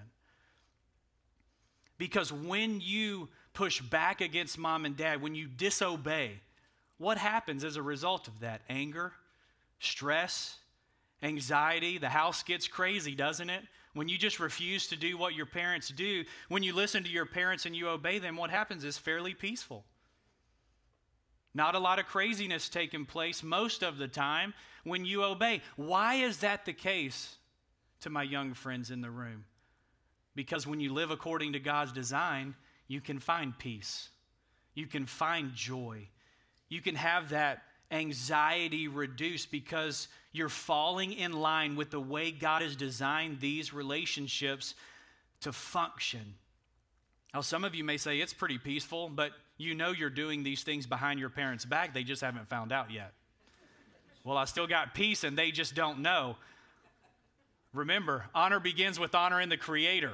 Because 1.99 2.33
when 2.33 2.81
you 2.81 3.29
push 3.53 3.81
back 3.81 4.21
against 4.21 4.57
mom 4.57 4.85
and 4.85 4.97
dad, 4.97 5.21
when 5.21 5.35
you 5.35 5.47
disobey, 5.47 6.39
what 6.97 7.17
happens 7.17 7.63
as 7.63 7.75
a 7.75 7.81
result 7.81 8.27
of 8.27 8.39
that? 8.39 8.61
Anger, 8.69 9.13
stress, 9.79 10.57
anxiety. 11.21 11.97
The 11.97 12.09
house 12.09 12.43
gets 12.43 12.67
crazy, 12.67 13.15
doesn't 13.15 13.49
it? 13.49 13.63
When 13.93 14.09
you 14.09 14.17
just 14.17 14.39
refuse 14.39 14.87
to 14.87 14.95
do 14.95 15.17
what 15.17 15.35
your 15.35 15.45
parents 15.45 15.89
do, 15.89 16.23
when 16.49 16.63
you 16.63 16.73
listen 16.73 17.03
to 17.03 17.09
your 17.09 17.25
parents 17.25 17.65
and 17.65 17.75
you 17.75 17.89
obey 17.89 18.19
them, 18.19 18.37
what 18.37 18.49
happens 18.49 18.83
is 18.83 18.97
fairly 18.97 19.33
peaceful. 19.33 19.85
Not 21.53 21.75
a 21.75 21.79
lot 21.79 21.99
of 21.99 22.07
craziness 22.07 22.69
taking 22.69 23.05
place 23.05 23.43
most 23.43 23.83
of 23.83 23.99
the 23.99 24.07
time 24.07 24.55
when 24.83 25.05
you 25.05 25.23
obey. 25.23 25.61
Why 25.75 26.15
is 26.15 26.37
that 26.37 26.65
the 26.65 26.73
case 26.73 27.37
to 28.01 28.09
my 28.09 28.23
young 28.23 28.55
friends 28.55 28.89
in 28.89 29.01
the 29.01 29.11
room? 29.11 29.45
Because 30.35 30.65
when 30.65 30.79
you 30.79 30.91
live 30.91 31.11
according 31.11 31.53
to 31.53 31.59
God's 31.59 31.91
design, 31.91 32.55
you 32.87 33.01
can 33.01 33.19
find 33.19 33.57
peace. 33.57 34.09
You 34.75 34.87
can 34.87 35.05
find 35.05 35.53
joy. 35.53 36.07
You 36.69 36.81
can 36.81 36.95
have 36.95 37.29
that 37.29 37.63
anxiety 37.91 38.87
reduced 38.87 39.51
because 39.51 40.07
you're 40.31 40.49
falling 40.49 41.13
in 41.13 41.31
line 41.31 41.75
with 41.75 41.91
the 41.91 41.99
way 41.99 42.31
God 42.31 42.61
has 42.61 42.75
designed 42.75 43.39
these 43.39 43.73
relationships 43.73 44.73
to 45.41 45.51
function. 45.51 46.35
Now, 47.33 47.41
some 47.41 47.63
of 47.63 47.75
you 47.75 47.83
may 47.83 47.97
say 47.97 48.19
it's 48.19 48.33
pretty 48.33 48.57
peaceful, 48.57 49.09
but 49.09 49.31
you 49.57 49.75
know 49.75 49.91
you're 49.91 50.09
doing 50.09 50.43
these 50.43 50.63
things 50.63 50.85
behind 50.85 51.19
your 51.19 51.29
parents' 51.29 51.65
back. 51.65 51.93
They 51.93 52.03
just 52.03 52.21
haven't 52.21 52.47
found 52.49 52.71
out 52.71 52.91
yet. 52.91 53.13
Well, 54.23 54.37
I 54.37 54.45
still 54.45 54.67
got 54.67 54.93
peace 54.93 55.23
and 55.23 55.37
they 55.37 55.51
just 55.51 55.75
don't 55.75 55.99
know. 55.99 56.37
Remember, 57.73 58.25
honor 58.33 58.59
begins 58.59 58.99
with 58.99 59.15
honoring 59.15 59.49
the 59.49 59.57
Creator. 59.57 60.13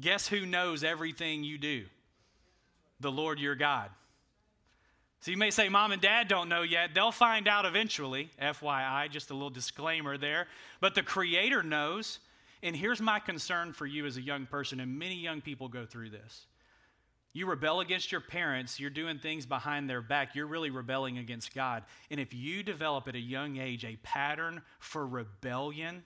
Guess 0.00 0.28
who 0.28 0.46
knows 0.46 0.84
everything 0.84 1.44
you 1.44 1.58
do? 1.58 1.84
The 3.00 3.10
Lord 3.10 3.40
your 3.40 3.54
God. 3.54 3.90
So 5.20 5.32
you 5.32 5.36
may 5.36 5.50
say, 5.50 5.68
Mom 5.68 5.90
and 5.90 6.00
Dad 6.00 6.28
don't 6.28 6.48
know 6.48 6.62
yet. 6.62 6.90
They'll 6.94 7.10
find 7.10 7.48
out 7.48 7.66
eventually. 7.66 8.30
FYI, 8.40 9.10
just 9.10 9.30
a 9.30 9.34
little 9.34 9.50
disclaimer 9.50 10.16
there. 10.16 10.46
But 10.80 10.94
the 10.94 11.02
Creator 11.02 11.64
knows. 11.64 12.20
And 12.62 12.74
here's 12.74 13.00
my 13.00 13.18
concern 13.18 13.72
for 13.72 13.86
you 13.86 14.06
as 14.06 14.16
a 14.16 14.22
young 14.22 14.46
person, 14.46 14.80
and 14.80 14.98
many 14.98 15.16
young 15.16 15.40
people 15.40 15.68
go 15.68 15.86
through 15.86 16.10
this. 16.10 16.46
You 17.32 17.46
rebel 17.46 17.80
against 17.80 18.10
your 18.10 18.20
parents, 18.20 18.80
you're 18.80 18.90
doing 18.90 19.18
things 19.18 19.46
behind 19.46 19.88
their 19.88 20.00
back, 20.00 20.34
you're 20.34 20.46
really 20.46 20.70
rebelling 20.70 21.18
against 21.18 21.54
God. 21.54 21.84
And 22.10 22.18
if 22.18 22.34
you 22.34 22.62
develop 22.62 23.06
at 23.06 23.14
a 23.14 23.20
young 23.20 23.58
age 23.58 23.84
a 23.84 23.96
pattern 24.02 24.62
for 24.80 25.06
rebellion, 25.06 26.02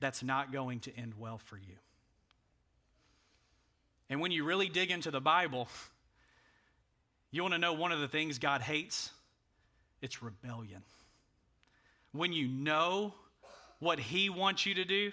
that's 0.00 0.22
not 0.22 0.52
going 0.52 0.80
to 0.80 0.96
end 0.96 1.14
well 1.18 1.38
for 1.38 1.56
you. 1.56 1.76
And 4.10 4.20
when 4.20 4.30
you 4.30 4.44
really 4.44 4.68
dig 4.68 4.90
into 4.90 5.10
the 5.10 5.20
Bible, 5.20 5.68
you 7.30 7.42
want 7.42 7.54
to 7.54 7.58
know 7.58 7.74
one 7.74 7.92
of 7.92 8.00
the 8.00 8.08
things 8.08 8.38
God 8.38 8.62
hates? 8.62 9.10
It's 10.00 10.22
rebellion. 10.22 10.82
When 12.12 12.32
you 12.32 12.48
know 12.48 13.14
what 13.80 13.98
He 13.98 14.30
wants 14.30 14.64
you 14.64 14.74
to 14.74 14.84
do, 14.84 15.12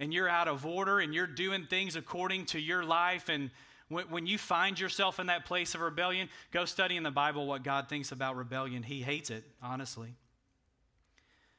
and 0.00 0.14
you're 0.14 0.28
out 0.28 0.48
of 0.48 0.64
order 0.64 1.00
and 1.00 1.14
you're 1.14 1.26
doing 1.26 1.66
things 1.66 1.96
according 1.96 2.46
to 2.46 2.60
your 2.60 2.84
life 2.84 3.28
and 3.28 3.50
when, 3.88 4.04
when 4.10 4.26
you 4.26 4.38
find 4.38 4.78
yourself 4.78 5.18
in 5.18 5.26
that 5.26 5.44
place 5.44 5.74
of 5.74 5.80
rebellion 5.80 6.28
go 6.50 6.64
study 6.64 6.96
in 6.96 7.02
the 7.02 7.10
bible 7.10 7.46
what 7.46 7.62
god 7.62 7.88
thinks 7.88 8.12
about 8.12 8.36
rebellion 8.36 8.82
he 8.82 9.02
hates 9.02 9.30
it 9.30 9.44
honestly 9.62 10.14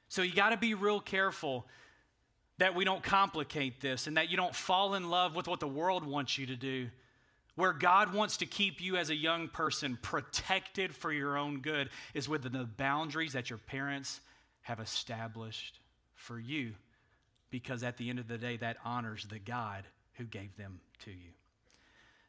so 0.08 0.22
you 0.22 0.34
got 0.34 0.50
to 0.50 0.58
be 0.58 0.74
real 0.74 1.00
careful 1.00 1.68
that 2.60 2.75
we 2.75 2.86
don't 2.86 3.04
complicate 3.04 3.82
this 3.82 4.08
and 4.08 4.18
that 4.18 4.30
you 4.30 4.38
don't 4.38 4.56
fall 4.56 4.94
in 4.94 5.10
love 5.10 5.36
with 5.36 5.48
what 5.48 5.60
the 5.60 5.68
world 5.68 6.06
wants 6.06 6.38
you 6.38 6.46
to 6.46 6.56
do 6.56 6.89
where 7.60 7.74
God 7.74 8.13
wants 8.13 8.38
to 8.38 8.46
keep 8.46 8.80
you 8.80 8.96
as 8.96 9.10
a 9.10 9.16
young 9.16 9.50
person 9.50 10.00
protected 10.01 10.96
for 10.96 11.12
your 11.12 11.38
own 11.38 11.60
good 11.60 11.89
is 12.13 12.30
within 12.30 12.54
the 12.54 12.63
boundaries 12.63 13.34
that 13.34 13.50
your 13.50 13.60
parents 13.60 14.22
have 14.62 14.80
established 14.80 15.82
for 16.16 16.39
you 16.39 16.72
because 17.51 17.84
at 17.84 17.98
the 17.98 18.10
end 18.10 18.18
of 18.18 18.30
the 18.30 18.38
day, 18.38 18.56
that 18.58 18.78
honors 18.86 19.25
the 19.30 19.39
God 19.39 19.84
who 20.13 20.24
gave 20.24 20.56
them 20.56 20.80
to 21.04 21.12
you. 21.12 21.32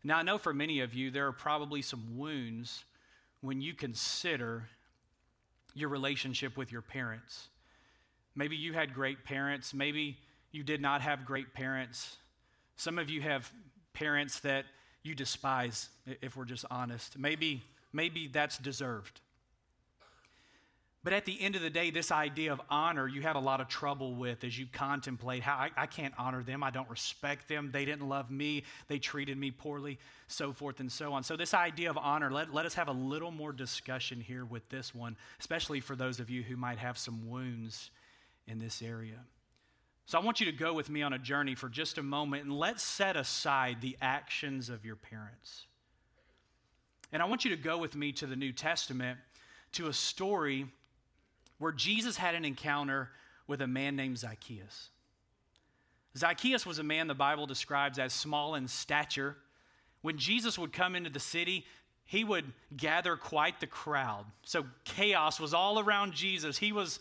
Now, 0.02 0.18
I 0.18 0.22
know 0.22 0.36
for 0.36 0.52
many 0.52 0.80
of 0.80 0.94
you, 0.94 1.12
there 1.12 1.28
are 1.28 1.32
probably 1.32 1.82
some 1.82 2.18
wounds 2.18 2.84
when 3.40 3.60
you 3.60 3.72
consider 3.72 4.66
your 5.74 5.90
relationship 5.90 6.56
with 6.56 6.72
your 6.72 6.82
parents. 6.82 7.48
Maybe 8.34 8.56
you 8.56 8.72
had 8.72 8.94
great 8.94 9.24
parents, 9.24 9.74
maybe 9.74 10.18
you 10.52 10.62
did 10.62 10.80
not 10.80 11.02
have 11.02 11.24
great 11.24 11.54
parents. 11.54 12.16
Some 12.76 12.98
of 12.98 13.10
you 13.10 13.20
have 13.20 13.50
parents 13.92 14.40
that 14.40 14.64
you 15.02 15.14
despise, 15.14 15.88
if 16.20 16.36
we're 16.36 16.44
just 16.44 16.64
honest. 16.70 17.18
Maybe, 17.18 17.62
maybe 17.92 18.28
that's 18.28 18.58
deserved. 18.58 19.20
But 21.02 21.14
at 21.14 21.24
the 21.24 21.40
end 21.40 21.56
of 21.56 21.62
the 21.62 21.70
day, 21.70 21.90
this 21.90 22.12
idea 22.12 22.52
of 22.52 22.60
honor 22.68 23.08
you 23.08 23.22
have 23.22 23.36
a 23.36 23.40
lot 23.40 23.62
of 23.62 23.68
trouble 23.68 24.14
with 24.14 24.44
as 24.44 24.58
you 24.58 24.66
contemplate 24.70 25.42
how 25.42 25.54
I, 25.54 25.70
I, 25.74 25.86
can't 25.86 26.12
honor 26.18 26.42
them. 26.42 26.62
I 26.62 26.70
don't 26.70 26.90
respect 26.90 27.48
them. 27.48 27.70
They 27.72 27.86
didn't 27.86 28.06
love 28.06 28.30
me. 28.30 28.64
They 28.88 28.98
treated 28.98 29.38
me 29.38 29.50
poorly, 29.50 29.98
so 30.26 30.52
forth 30.52 30.78
and 30.78 30.92
so 30.92 31.14
on. 31.14 31.22
So, 31.22 31.36
this 31.36 31.54
idea 31.54 31.88
of 31.88 31.96
honor, 31.96 32.30
let, 32.30 32.52
let 32.52 32.66
us 32.66 32.74
have 32.74 32.88
a 32.88 32.92
little 32.92 33.30
more 33.30 33.52
discussion 33.52 34.20
here 34.20 34.44
with 34.44 34.68
this 34.68 34.94
one, 34.94 35.16
especially 35.38 35.80
for 35.80 35.96
those 35.96 36.20
of 36.20 36.28
you 36.28 36.42
who 36.42 36.58
might 36.58 36.78
have 36.78 36.98
some 36.98 37.30
wounds 37.30 37.90
in 38.46 38.58
this 38.58 38.82
area. 38.82 39.18
So, 40.06 40.18
I 40.18 40.22
want 40.22 40.40
you 40.40 40.46
to 40.46 40.52
go 40.52 40.72
with 40.74 40.90
me 40.90 41.02
on 41.02 41.12
a 41.12 41.18
journey 41.18 41.54
for 41.54 41.68
just 41.68 41.98
a 41.98 42.02
moment 42.02 42.44
and 42.44 42.52
let's 42.52 42.82
set 42.82 43.16
aside 43.16 43.80
the 43.80 43.96
actions 44.00 44.68
of 44.68 44.84
your 44.84 44.96
parents. 44.96 45.66
And 47.12 47.22
I 47.22 47.26
want 47.26 47.44
you 47.44 47.50
to 47.50 47.56
go 47.56 47.78
with 47.78 47.94
me 47.94 48.12
to 48.12 48.26
the 48.26 48.36
New 48.36 48.52
Testament 48.52 49.18
to 49.72 49.88
a 49.88 49.92
story 49.92 50.66
where 51.58 51.72
Jesus 51.72 52.16
had 52.16 52.34
an 52.34 52.44
encounter 52.44 53.10
with 53.46 53.60
a 53.60 53.66
man 53.66 53.96
named 53.96 54.18
Zacchaeus. 54.18 54.90
Zacchaeus 56.16 56.66
was 56.66 56.78
a 56.78 56.82
man 56.82 57.06
the 57.06 57.14
Bible 57.14 57.46
describes 57.46 57.98
as 57.98 58.12
small 58.12 58.54
in 58.54 58.66
stature. 58.66 59.36
When 60.02 60.18
Jesus 60.18 60.58
would 60.58 60.72
come 60.72 60.96
into 60.96 61.10
the 61.10 61.20
city, 61.20 61.66
he 62.04 62.24
would 62.24 62.46
gather 62.76 63.16
quite 63.16 63.60
the 63.60 63.66
crowd. 63.66 64.24
So 64.42 64.64
chaos 64.84 65.38
was 65.38 65.54
all 65.54 65.78
around 65.78 66.12
Jesus. 66.12 66.58
He 66.58 66.72
was 66.72 66.98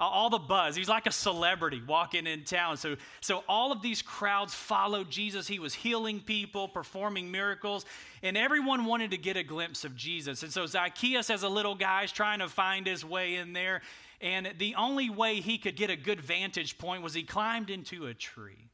all 0.00 0.30
the 0.30 0.38
buzz. 0.38 0.74
He's 0.74 0.88
like 0.88 1.06
a 1.06 1.12
celebrity 1.12 1.82
walking 1.86 2.26
in 2.26 2.44
town. 2.44 2.76
So, 2.76 2.96
so 3.20 3.44
all 3.48 3.70
of 3.70 3.82
these 3.82 4.02
crowds 4.02 4.54
followed 4.54 5.10
Jesus. 5.10 5.46
He 5.46 5.58
was 5.58 5.74
healing 5.74 6.20
people, 6.20 6.68
performing 6.68 7.30
miracles, 7.30 7.84
and 8.22 8.36
everyone 8.36 8.86
wanted 8.86 9.10
to 9.10 9.18
get 9.18 9.36
a 9.36 9.42
glimpse 9.42 9.84
of 9.84 9.94
Jesus. 9.94 10.42
And 10.42 10.52
so 10.52 10.66
Zacchaeus, 10.66 11.30
as 11.30 11.42
a 11.42 11.48
little 11.48 11.74
guy, 11.74 12.04
is 12.04 12.12
trying 12.12 12.38
to 12.38 12.48
find 12.48 12.86
his 12.86 13.04
way 13.04 13.36
in 13.36 13.52
there. 13.52 13.82
And 14.20 14.52
the 14.58 14.74
only 14.74 15.10
way 15.10 15.40
he 15.40 15.58
could 15.58 15.76
get 15.76 15.90
a 15.90 15.96
good 15.96 16.20
vantage 16.20 16.78
point 16.78 17.02
was 17.02 17.14
he 17.14 17.22
climbed 17.22 17.70
into 17.70 18.06
a 18.06 18.14
tree. 18.14 18.70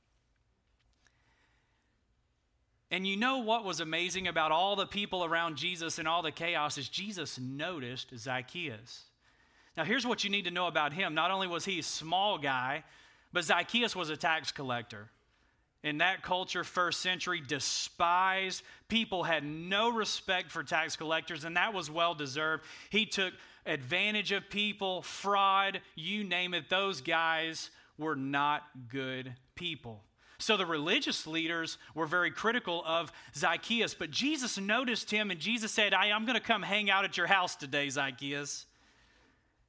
And 2.90 3.06
you 3.06 3.16
know 3.16 3.38
what 3.38 3.64
was 3.64 3.80
amazing 3.80 4.28
about 4.28 4.52
all 4.52 4.76
the 4.76 4.86
people 4.86 5.24
around 5.24 5.56
Jesus 5.56 5.98
and 5.98 6.06
all 6.06 6.22
the 6.22 6.30
chaos 6.30 6.78
is 6.78 6.88
Jesus 6.88 7.38
noticed 7.38 8.16
Zacchaeus. 8.16 9.06
Now, 9.76 9.84
here's 9.84 10.06
what 10.06 10.24
you 10.24 10.30
need 10.30 10.44
to 10.46 10.50
know 10.50 10.66
about 10.66 10.92
him. 10.92 11.14
Not 11.14 11.30
only 11.30 11.46
was 11.46 11.64
he 11.64 11.80
a 11.80 11.82
small 11.82 12.38
guy, 12.38 12.84
but 13.32 13.44
Zacchaeus 13.44 13.94
was 13.94 14.08
a 14.08 14.16
tax 14.16 14.52
collector. 14.52 15.08
In 15.82 15.98
that 15.98 16.22
culture, 16.22 16.64
first 16.64 17.00
century, 17.00 17.40
despised 17.46 18.62
people 18.88 19.24
had 19.24 19.44
no 19.44 19.90
respect 19.90 20.50
for 20.50 20.64
tax 20.64 20.96
collectors, 20.96 21.44
and 21.44 21.56
that 21.56 21.74
was 21.74 21.90
well 21.90 22.14
deserved. 22.14 22.64
He 22.90 23.06
took 23.06 23.34
advantage 23.66 24.32
of 24.32 24.48
people, 24.48 25.02
fraud, 25.02 25.80
you 25.94 26.24
name 26.24 26.54
it. 26.54 26.68
Those 26.68 27.00
guys 27.00 27.70
were 27.98 28.16
not 28.16 28.62
good 28.88 29.34
people. 29.54 30.02
So 30.38 30.56
the 30.56 30.66
religious 30.66 31.26
leaders 31.26 31.78
were 31.94 32.06
very 32.06 32.30
critical 32.30 32.82
of 32.84 33.12
Zacchaeus, 33.34 33.94
but 33.94 34.10
Jesus 34.10 34.58
noticed 34.58 35.10
him 35.10 35.30
and 35.30 35.40
Jesus 35.40 35.72
said, 35.72 35.94
I, 35.94 36.06
am 36.08 36.24
going 36.24 36.38
to 36.38 36.44
come 36.44 36.62
hang 36.62 36.90
out 36.90 37.04
at 37.04 37.16
your 37.16 37.26
house 37.26 37.56
today, 37.56 37.88
Zacchaeus. 37.88 38.66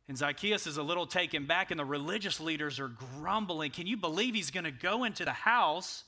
And 0.08 0.18
Zacchaeus 0.18 0.68
is 0.68 0.78
a 0.78 0.84
little 0.84 1.06
taken 1.06 1.46
back, 1.46 1.70
and 1.70 1.80
the 1.80 1.86
religious 1.86 2.40
leaders 2.40 2.80
are 2.80 2.88
grumbling. 2.88 3.72
Can 3.72 3.88
you 3.88 3.98
believe 3.98 4.36
he's 4.36 4.52
going 4.52 4.64
to 4.64 4.72
go 4.72 5.04
into 5.04 5.26
the 5.26 5.34
house 5.34 6.06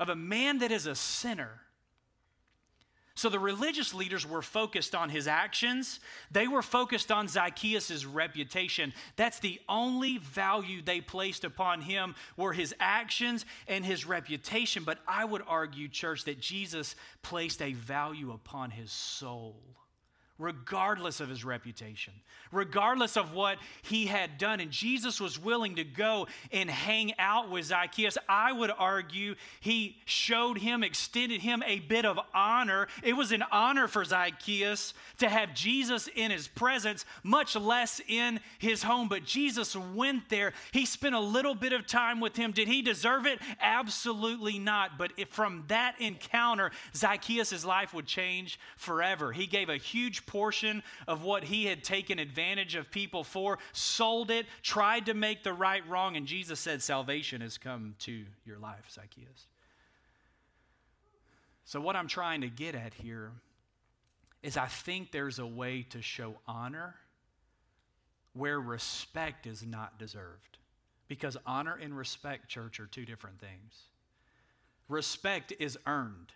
of 0.00 0.08
a 0.08 0.16
man 0.16 0.58
that 0.58 0.72
is 0.72 0.86
a 0.86 0.96
sinner? 0.96 1.60
So 3.14 3.28
the 3.28 3.38
religious 3.38 3.92
leaders 3.92 4.26
were 4.26 4.42
focused 4.42 4.94
on 4.94 5.10
his 5.10 5.28
actions. 5.28 6.00
They 6.30 6.48
were 6.48 6.62
focused 6.62 7.12
on 7.12 7.28
Zacchaeus' 7.28 8.04
reputation. 8.06 8.92
That's 9.16 9.40
the 9.40 9.60
only 9.68 10.18
value 10.18 10.80
they 10.82 11.00
placed 11.00 11.44
upon 11.44 11.82
him 11.82 12.14
were 12.36 12.54
his 12.54 12.74
actions 12.80 13.44
and 13.68 13.84
his 13.84 14.06
reputation. 14.06 14.84
But 14.84 14.98
I 15.06 15.24
would 15.24 15.42
argue, 15.46 15.86
church, 15.88 16.24
that 16.24 16.40
Jesus 16.40 16.96
placed 17.22 17.60
a 17.60 17.74
value 17.74 18.32
upon 18.32 18.70
his 18.70 18.90
soul 18.90 19.60
regardless 20.40 21.20
of 21.20 21.28
his 21.28 21.44
reputation, 21.44 22.14
regardless 22.50 23.16
of 23.16 23.32
what 23.34 23.58
he 23.82 24.06
had 24.06 24.38
done. 24.38 24.58
And 24.58 24.70
Jesus 24.70 25.20
was 25.20 25.38
willing 25.38 25.76
to 25.76 25.84
go 25.84 26.26
and 26.50 26.70
hang 26.70 27.12
out 27.18 27.50
with 27.50 27.66
Zacchaeus. 27.66 28.16
I 28.28 28.52
would 28.52 28.72
argue 28.76 29.34
he 29.60 29.98
showed 30.06 30.58
him, 30.58 30.82
extended 30.82 31.42
him 31.42 31.62
a 31.66 31.80
bit 31.80 32.04
of 32.04 32.18
honor. 32.34 32.88
It 33.04 33.12
was 33.12 33.30
an 33.30 33.44
honor 33.52 33.86
for 33.86 34.04
Zacchaeus 34.04 34.94
to 35.18 35.28
have 35.28 35.54
Jesus 35.54 36.08
in 36.14 36.30
his 36.30 36.48
presence, 36.48 37.04
much 37.22 37.54
less 37.54 38.00
in 38.08 38.40
his 38.58 38.82
home. 38.82 39.08
But 39.08 39.24
Jesus 39.24 39.76
went 39.76 40.30
there. 40.30 40.54
He 40.72 40.86
spent 40.86 41.14
a 41.14 41.20
little 41.20 41.54
bit 41.54 41.74
of 41.74 41.86
time 41.86 42.20
with 42.20 42.36
him. 42.36 42.52
Did 42.52 42.68
he 42.68 42.80
deserve 42.80 43.26
it? 43.26 43.38
Absolutely 43.60 44.58
not. 44.58 44.96
But 44.96 45.12
from 45.28 45.64
that 45.68 46.00
encounter, 46.00 46.70
Zacchaeus' 46.96 47.64
life 47.64 47.92
would 47.92 48.06
change 48.06 48.58
forever. 48.78 49.32
He 49.32 49.46
gave 49.46 49.68
a 49.68 49.76
huge 49.76 50.24
portion 50.30 50.84
of 51.08 51.24
what 51.24 51.42
he 51.42 51.64
had 51.64 51.82
taken 51.82 52.20
advantage 52.20 52.76
of 52.76 52.88
people 52.90 53.24
for, 53.24 53.58
sold 53.72 54.30
it, 54.30 54.46
tried 54.62 55.06
to 55.06 55.14
make 55.14 55.42
the 55.42 55.52
right 55.52 55.86
wrong, 55.88 56.16
and 56.16 56.24
Jesus 56.24 56.60
said, 56.60 56.80
Salvation 56.82 57.40
has 57.40 57.58
come 57.58 57.96
to 58.00 58.24
your 58.46 58.58
life, 58.58 58.88
Zacchaeus. 58.88 59.46
So, 61.64 61.80
what 61.80 61.96
I'm 61.96 62.06
trying 62.06 62.42
to 62.42 62.48
get 62.48 62.76
at 62.76 62.94
here 62.94 63.32
is 64.42 64.56
I 64.56 64.66
think 64.66 65.10
there's 65.10 65.40
a 65.40 65.46
way 65.46 65.82
to 65.90 66.00
show 66.00 66.36
honor 66.46 66.94
where 68.32 68.60
respect 68.60 69.48
is 69.48 69.64
not 69.64 69.98
deserved. 69.98 70.58
Because 71.08 71.36
honor 71.44 71.76
and 71.82 71.96
respect, 71.96 72.48
church, 72.48 72.78
are 72.78 72.86
two 72.86 73.04
different 73.04 73.40
things. 73.40 73.82
Respect 74.88 75.52
is 75.58 75.76
earned. 75.84 76.32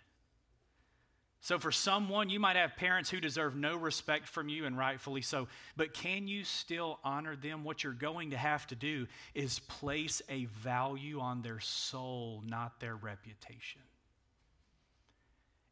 So, 1.45 1.59
for 1.59 1.71
someone, 1.71 2.31
you 2.31 2.39
might 2.39 2.55
have 2.55 2.75
parents 2.75 3.11
who 3.11 3.19
deserve 3.19 3.55
no 3.55 3.75
respect 3.77 4.27
from 4.27 4.49
you, 4.49 4.65
and 4.65 4.75
rightfully 4.75 5.21
so, 5.21 5.47
but 5.77 5.93
can 5.93 6.27
you 6.27 6.43
still 6.43 6.97
honor 7.03 7.35
them? 7.35 7.63
What 7.63 7.83
you're 7.83 7.93
going 7.93 8.31
to 8.31 8.37
have 8.37 8.65
to 8.65 8.75
do 8.75 9.05
is 9.35 9.59
place 9.59 10.23
a 10.27 10.45
value 10.45 11.19
on 11.19 11.43
their 11.43 11.59
soul, 11.59 12.41
not 12.47 12.79
their 12.79 12.95
reputation. 12.95 13.81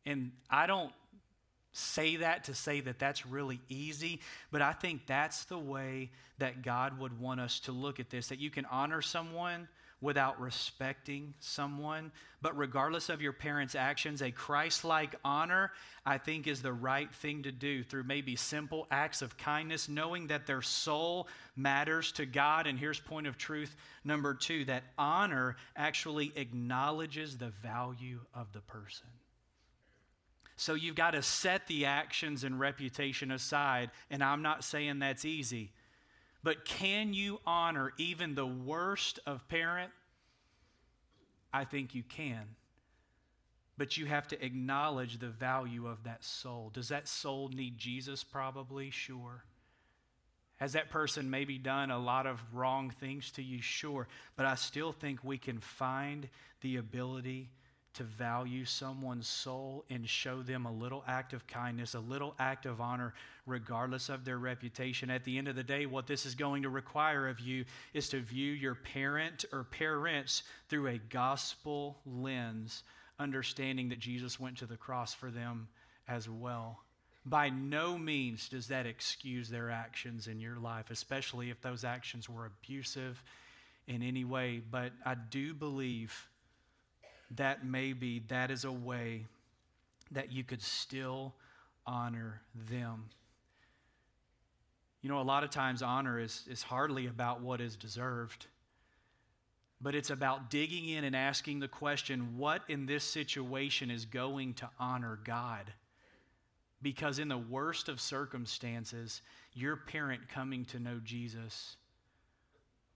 And 0.05 0.31
I 0.47 0.67
don't 0.67 0.93
say 1.71 2.17
that 2.17 2.43
to 2.43 2.53
say 2.53 2.81
that 2.81 2.99
that's 2.99 3.25
really 3.25 3.59
easy, 3.67 4.19
but 4.51 4.61
I 4.61 4.73
think 4.73 5.07
that's 5.07 5.45
the 5.45 5.57
way 5.57 6.11
that 6.37 6.61
God 6.61 6.99
would 6.99 7.19
want 7.19 7.39
us 7.39 7.59
to 7.61 7.71
look 7.71 7.99
at 7.99 8.11
this 8.11 8.27
that 8.27 8.37
you 8.37 8.51
can 8.51 8.65
honor 8.65 9.01
someone 9.01 9.67
without 10.03 10.39
respecting 10.39 11.33
someone. 11.39 12.11
But 12.41 12.57
regardless 12.57 13.07
of 13.07 13.21
your 13.21 13.31
parents' 13.31 13.73
actions, 13.73 14.21
a 14.21 14.31
Christ 14.31 14.83
like 14.83 15.15
honor, 15.23 15.71
I 16.05 16.17
think, 16.17 16.45
is 16.45 16.61
the 16.61 16.73
right 16.73 17.11
thing 17.15 17.43
to 17.43 17.51
do 17.53 17.83
through 17.83 18.03
maybe 18.03 18.35
simple 18.35 18.85
acts 18.91 19.21
of 19.21 19.37
kindness, 19.37 19.87
knowing 19.87 20.27
that 20.27 20.45
their 20.45 20.61
soul 20.61 21.29
matters 21.55 22.11
to 22.13 22.25
God. 22.25 22.67
And 22.67 22.77
here's 22.77 22.99
point 22.99 23.27
of 23.27 23.37
truth 23.37 23.75
number 24.03 24.33
two 24.33 24.65
that 24.65 24.83
honor 24.97 25.55
actually 25.75 26.33
acknowledges 26.35 27.37
the 27.37 27.53
value 27.63 28.19
of 28.35 28.51
the 28.51 28.61
person. 28.61 29.07
So 30.57 30.73
you've 30.73 30.95
got 30.95 31.11
to 31.11 31.21
set 31.21 31.67
the 31.67 31.85
actions 31.85 32.43
and 32.43 32.59
reputation 32.59 33.31
aside. 33.31 33.89
And 34.11 34.21
I'm 34.23 34.41
not 34.41 34.65
saying 34.65 34.99
that's 34.99 35.25
easy. 35.25 35.71
But 36.43 36.65
can 36.65 37.13
you 37.13 37.39
honor 37.45 37.93
even 37.97 38.35
the 38.35 38.45
worst 38.45 39.19
of 39.25 39.47
parent? 39.47 39.91
I 41.53 41.63
think 41.63 41.95
you 41.95 42.03
can. 42.03 42.55
But 43.77 43.97
you 43.97 44.05
have 44.05 44.27
to 44.27 44.45
acknowledge 44.45 45.19
the 45.19 45.29
value 45.29 45.87
of 45.87 46.03
that 46.03 46.23
soul. 46.23 46.69
Does 46.73 46.89
that 46.89 47.07
soul 47.07 47.49
need 47.49 47.77
Jesus? 47.77 48.23
Probably, 48.23 48.91
sure. 48.91 49.45
Has 50.57 50.73
that 50.73 50.89
person 50.89 51.29
maybe 51.29 51.57
done 51.57 51.89
a 51.89 51.97
lot 51.97 52.27
of 52.27 52.39
wrong 52.53 52.91
things 52.91 53.31
to 53.31 53.43
you? 53.43 53.61
Sure. 53.61 54.07
But 54.35 54.45
I 54.45 54.55
still 54.55 54.91
think 54.91 55.23
we 55.23 55.37
can 55.37 55.59
find 55.59 56.29
the 56.61 56.77
ability 56.77 57.49
to 57.93 58.03
value 58.03 58.65
someone's 58.65 59.27
soul 59.27 59.85
and 59.89 60.07
show 60.07 60.41
them 60.41 60.65
a 60.65 60.71
little 60.71 61.03
act 61.07 61.33
of 61.33 61.45
kindness, 61.47 61.93
a 61.93 61.99
little 61.99 62.35
act 62.39 62.65
of 62.65 62.81
honor, 62.81 63.13
regardless 63.45 64.09
of 64.09 64.25
their 64.25 64.37
reputation. 64.37 65.09
At 65.09 65.23
the 65.23 65.37
end 65.37 65.47
of 65.47 65.55
the 65.55 65.63
day, 65.63 65.85
what 65.85 66.07
this 66.07 66.25
is 66.25 66.35
going 66.35 66.63
to 66.63 66.69
require 66.69 67.27
of 67.27 67.39
you 67.39 67.65
is 67.93 68.09
to 68.09 68.19
view 68.19 68.51
your 68.51 68.75
parent 68.75 69.45
or 69.51 69.63
parents 69.63 70.43
through 70.69 70.87
a 70.87 70.97
gospel 70.97 71.97
lens, 72.05 72.83
understanding 73.19 73.89
that 73.89 73.99
Jesus 73.99 74.39
went 74.39 74.57
to 74.57 74.65
the 74.65 74.77
cross 74.77 75.13
for 75.13 75.29
them 75.29 75.67
as 76.07 76.27
well. 76.27 76.79
By 77.25 77.49
no 77.49 77.97
means 77.97 78.49
does 78.49 78.67
that 78.67 78.85
excuse 78.85 79.49
their 79.49 79.69
actions 79.69 80.27
in 80.27 80.39
your 80.39 80.57
life, 80.57 80.89
especially 80.89 81.49
if 81.49 81.61
those 81.61 81.83
actions 81.83 82.27
were 82.27 82.45
abusive 82.45 83.23
in 83.87 84.01
any 84.01 84.25
way. 84.25 84.61
But 84.69 84.91
I 85.05 85.15
do 85.15 85.53
believe 85.53 86.27
that 87.35 87.65
maybe 87.65 88.23
that 88.27 88.51
is 88.51 88.65
a 88.65 88.71
way 88.71 89.25
that 90.11 90.31
you 90.31 90.43
could 90.43 90.61
still 90.61 91.33
honor 91.85 92.41
them. 92.69 93.05
You 95.01 95.09
know, 95.09 95.19
a 95.19 95.23
lot 95.23 95.43
of 95.43 95.49
times 95.49 95.81
honor 95.81 96.19
is, 96.19 96.45
is 96.49 96.63
hardly 96.63 97.07
about 97.07 97.41
what 97.41 97.59
is 97.59 97.75
deserved, 97.75 98.47
but 99.81 99.95
it's 99.95 100.09
about 100.09 100.49
digging 100.49 100.87
in 100.87 101.03
and 101.03 101.15
asking 101.15 101.59
the 101.59 101.67
question 101.67 102.37
what 102.37 102.61
in 102.69 102.85
this 102.85 103.03
situation 103.03 103.91
is 103.91 104.05
going 104.05 104.53
to 104.55 104.69
honor 104.79 105.19
God? 105.23 105.73
Because 106.81 107.19
in 107.19 107.27
the 107.27 107.37
worst 107.37 107.89
of 107.89 107.99
circumstances, 107.99 109.21
your 109.53 109.75
parent 109.75 110.29
coming 110.29 110.65
to 110.65 110.79
know 110.79 110.99
Jesus 111.03 111.75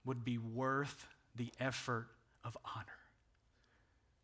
would 0.06 0.24
be 0.24 0.38
worth 0.38 1.08
the 1.36 1.52
effort 1.60 2.08
of 2.44 2.58
honor 2.64 3.07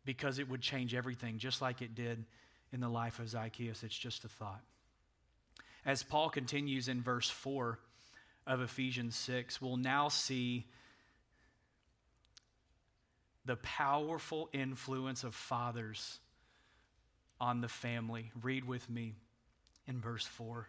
because 0.04 0.38
it 0.38 0.48
would 0.48 0.60
change 0.60 0.94
everything, 0.94 1.38
just 1.38 1.62
like 1.62 1.82
it 1.82 1.94
did 1.94 2.24
in 2.72 2.80
the 2.80 2.88
life 2.88 3.18
of 3.18 3.28
Zacchaeus. 3.28 3.82
It's 3.82 3.96
just 3.96 4.24
a 4.24 4.28
thought. 4.28 4.62
As 5.86 6.02
Paul 6.02 6.30
continues 6.30 6.88
in 6.88 7.02
verse 7.02 7.28
4 7.28 7.78
of 8.46 8.60
Ephesians 8.60 9.16
6, 9.16 9.60
we'll 9.60 9.76
now 9.76 10.08
see 10.08 10.66
the 13.44 13.56
powerful 13.56 14.48
influence 14.52 15.24
of 15.24 15.34
fathers 15.34 16.18
on 17.40 17.60
the 17.60 17.68
family. 17.68 18.30
Read 18.42 18.64
with 18.64 18.88
me 18.88 19.14
in 19.86 20.00
verse 20.00 20.26
4. 20.26 20.66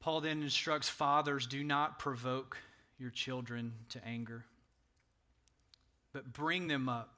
Paul 0.00 0.20
then 0.20 0.42
instructs 0.42 0.88
fathers 0.88 1.46
do 1.46 1.62
not 1.62 1.98
provoke 1.98 2.58
your 2.98 3.10
children 3.10 3.72
to 3.90 4.04
anger, 4.06 4.44
but 6.12 6.32
bring 6.32 6.68
them 6.68 6.88
up 6.88 7.14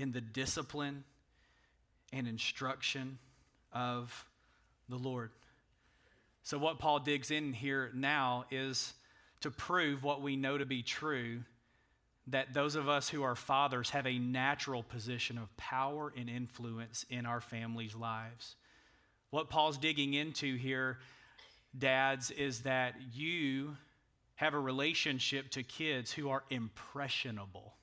in 0.00 0.12
the 0.12 0.20
discipline 0.20 1.04
and 2.12 2.26
instruction 2.26 3.18
of 3.72 4.26
the 4.88 4.96
Lord. 4.96 5.30
So, 6.42 6.58
what 6.58 6.78
Paul 6.78 7.00
digs 7.00 7.30
in 7.30 7.52
here 7.52 7.90
now 7.94 8.46
is 8.50 8.94
to 9.42 9.50
prove 9.50 10.02
what 10.02 10.22
we 10.22 10.36
know 10.36 10.58
to 10.58 10.66
be 10.66 10.82
true 10.82 11.40
that 12.26 12.54
those 12.54 12.76
of 12.76 12.88
us 12.88 13.08
who 13.08 13.22
are 13.22 13.34
fathers 13.34 13.90
have 13.90 14.06
a 14.06 14.18
natural 14.18 14.82
position 14.82 15.38
of 15.38 15.54
power 15.56 16.12
and 16.16 16.28
influence 16.28 17.04
in 17.10 17.26
our 17.26 17.40
families' 17.40 17.94
lives. 17.94 18.56
What 19.30 19.48
Paul's 19.48 19.78
digging 19.78 20.14
into 20.14 20.56
here, 20.56 20.98
dads, 21.76 22.30
is 22.30 22.62
that 22.62 22.94
you 23.12 23.76
have 24.36 24.54
a 24.54 24.58
relationship 24.58 25.50
to 25.50 25.62
kids 25.62 26.12
who 26.12 26.30
are 26.30 26.44
impressionable 26.50 27.74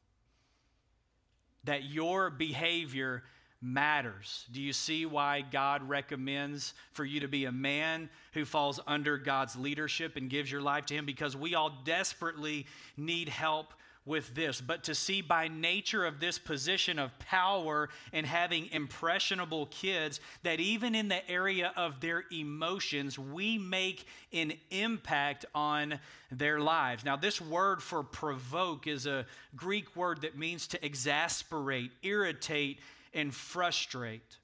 that 1.68 1.84
your 1.84 2.30
behavior 2.30 3.24
matters. 3.62 4.46
Do 4.52 4.62
you 4.62 4.74
see 4.74 5.06
why 5.06 5.42
God 5.42 5.88
recommends 5.88 6.74
for 6.92 7.04
you 7.04 7.20
to 7.22 7.28
be 7.28 7.46
a 7.46 7.52
man 7.52 8.10
who 8.34 8.46
falls 8.46 8.80
under 8.88 9.18
God's 9.18 9.56
leadership 9.56 10.16
and 10.16 10.30
gives 10.30 10.52
your 10.52 10.62
life 10.62 10.86
to 10.88 10.94
Him? 10.94 11.06
Because 11.06 11.36
we 11.36 11.56
all 11.56 11.72
desperately 11.84 12.66
need 12.96 13.30
help 13.30 13.74
with 14.08 14.34
this, 14.34 14.62
but 14.62 14.86
to 14.86 14.96
see 14.96 15.22
by 15.22 15.50
nature 15.50 16.06
of 16.06 16.20
this 16.20 16.40
position 16.40 16.98
of 16.98 17.18
power 17.20 17.90
and 18.14 18.26
having 18.26 18.70
impressionable 18.72 19.66
kids 19.68 20.20
that 20.44 20.60
even 20.60 20.96
in 20.96 21.10
the 21.10 21.30
area 21.30 21.74
of 21.76 22.00
their 22.00 22.24
emotions, 22.32 23.20
we 23.20 23.58
make 23.58 24.08
an 24.32 24.54
impact 24.72 25.46
on 25.54 26.00
their 26.32 26.60
lives. 26.60 27.04
Now, 27.04 27.18
this 27.18 27.42
word 27.42 27.84
for 27.84 28.02
provoke 28.02 28.88
is 28.88 29.06
a 29.06 29.26
Greek 29.56 29.96
word 29.96 30.22
that 30.22 30.38
means 30.38 30.68
to 30.68 30.86
exasperate, 30.86 31.92
irritate, 32.02 32.80
and 33.14 33.34
frustrate. 33.34 34.38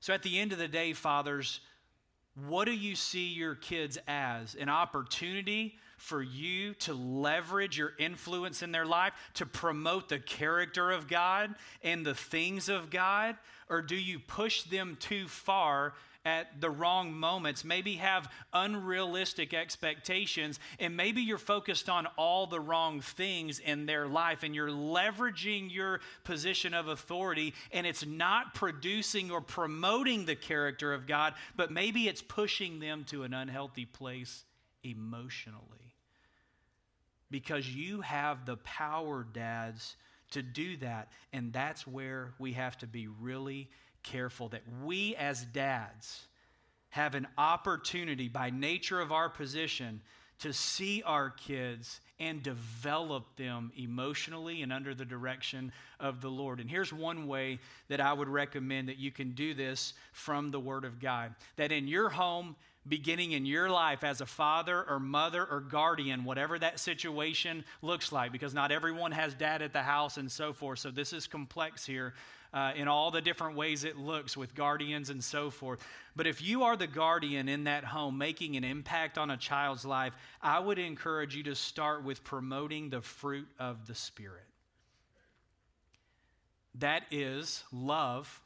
So 0.00 0.12
at 0.12 0.22
the 0.22 0.38
end 0.38 0.52
of 0.52 0.58
the 0.58 0.68
day, 0.68 0.92
fathers, 0.94 1.60
what 2.46 2.64
do 2.64 2.72
you 2.72 2.96
see 2.96 3.28
your 3.28 3.54
kids 3.54 3.98
as? 4.08 4.54
An 4.54 4.68
opportunity 4.68 5.76
for 6.04 6.22
you 6.22 6.74
to 6.74 6.92
leverage 6.92 7.78
your 7.78 7.94
influence 7.98 8.62
in 8.62 8.72
their 8.72 8.84
life 8.84 9.14
to 9.32 9.46
promote 9.46 10.10
the 10.10 10.18
character 10.18 10.90
of 10.90 11.08
God 11.08 11.54
and 11.82 12.04
the 12.04 12.14
things 12.14 12.68
of 12.68 12.90
God? 12.90 13.36
Or 13.70 13.80
do 13.80 13.96
you 13.96 14.18
push 14.18 14.64
them 14.64 14.98
too 15.00 15.26
far 15.28 15.94
at 16.26 16.60
the 16.60 16.70
wrong 16.70 17.12
moments, 17.12 17.64
maybe 17.64 17.96
have 17.96 18.30
unrealistic 18.52 19.52
expectations, 19.52 20.58
and 20.78 20.96
maybe 20.96 21.22
you're 21.22 21.38
focused 21.38 21.88
on 21.88 22.06
all 22.16 22.46
the 22.46 22.60
wrong 22.60 23.00
things 23.00 23.58
in 23.58 23.86
their 23.86 24.06
life 24.06 24.42
and 24.42 24.54
you're 24.54 24.68
leveraging 24.68 25.72
your 25.72 26.00
position 26.22 26.72
of 26.72 26.88
authority 26.88 27.54
and 27.72 27.86
it's 27.86 28.06
not 28.06 28.54
producing 28.54 29.30
or 29.30 29.40
promoting 29.40 30.24
the 30.24 30.36
character 30.36 30.92
of 30.92 31.06
God, 31.06 31.34
but 31.56 31.70
maybe 31.70 32.08
it's 32.08 32.22
pushing 32.22 32.78
them 32.80 33.04
to 33.04 33.22
an 33.22 33.34
unhealthy 33.34 33.84
place 33.84 34.44
emotionally 34.82 35.93
because 37.34 37.68
you 37.68 38.00
have 38.00 38.46
the 38.46 38.56
power, 38.58 39.26
dads, 39.32 39.96
to 40.30 40.40
do 40.40 40.76
that. 40.76 41.08
And 41.32 41.52
that's 41.52 41.84
where 41.84 42.32
we 42.38 42.52
have 42.52 42.78
to 42.78 42.86
be 42.86 43.08
really 43.08 43.68
careful 44.04 44.50
that 44.50 44.62
we 44.84 45.16
as 45.16 45.44
dads 45.46 46.28
have 46.90 47.16
an 47.16 47.26
opportunity 47.36 48.28
by 48.28 48.50
nature 48.50 49.00
of 49.00 49.10
our 49.10 49.28
position 49.28 50.00
to 50.38 50.52
see 50.52 51.02
our 51.04 51.30
kids 51.30 52.00
and 52.20 52.40
develop 52.40 53.34
them 53.34 53.72
emotionally 53.76 54.62
and 54.62 54.72
under 54.72 54.94
the 54.94 55.04
direction 55.04 55.72
of 55.98 56.20
the 56.20 56.30
Lord. 56.30 56.60
And 56.60 56.70
here's 56.70 56.92
one 56.92 57.26
way 57.26 57.58
that 57.88 58.00
I 58.00 58.12
would 58.12 58.28
recommend 58.28 58.88
that 58.88 58.98
you 58.98 59.10
can 59.10 59.32
do 59.32 59.54
this 59.54 59.94
from 60.12 60.52
the 60.52 60.60
Word 60.60 60.84
of 60.84 61.00
God 61.00 61.34
that 61.56 61.72
in 61.72 61.88
your 61.88 62.10
home, 62.10 62.54
beginning 62.86 63.32
in 63.32 63.46
your 63.46 63.70
life 63.70 64.04
as 64.04 64.20
a 64.20 64.26
father 64.26 64.84
or 64.88 64.98
mother 64.98 65.44
or 65.44 65.60
guardian, 65.60 66.24
whatever 66.24 66.58
that 66.58 66.78
situation 66.78 67.64
looks 67.82 68.12
like, 68.12 68.32
because 68.32 68.52
not 68.52 68.70
everyone 68.70 69.12
has 69.12 69.34
dad 69.34 69.62
at 69.62 69.72
the 69.72 69.82
house 69.82 70.16
and 70.16 70.30
so 70.30 70.52
forth. 70.52 70.80
So 70.80 70.90
this 70.90 71.12
is 71.12 71.26
complex 71.26 71.86
here 71.86 72.14
uh, 72.52 72.72
in 72.76 72.86
all 72.86 73.10
the 73.10 73.20
different 73.20 73.56
ways 73.56 73.84
it 73.84 73.96
looks 73.96 74.36
with 74.36 74.54
guardians 74.54 75.10
and 75.10 75.22
so 75.22 75.50
forth. 75.50 75.80
But 76.14 76.26
if 76.26 76.42
you 76.42 76.62
are 76.64 76.76
the 76.76 76.86
guardian 76.86 77.48
in 77.48 77.64
that 77.64 77.84
home 77.84 78.16
making 78.16 78.56
an 78.56 78.64
impact 78.64 79.18
on 79.18 79.30
a 79.30 79.36
child's 79.36 79.84
life, 79.84 80.12
I 80.40 80.60
would 80.60 80.78
encourage 80.78 81.34
you 81.34 81.42
to 81.44 81.54
start 81.54 82.04
with 82.04 82.22
promoting 82.22 82.90
the 82.90 83.00
fruit 83.00 83.48
of 83.58 83.86
the 83.86 83.94
Spirit. 83.94 84.44
That 86.76 87.04
is 87.10 87.64
love, 87.72 88.40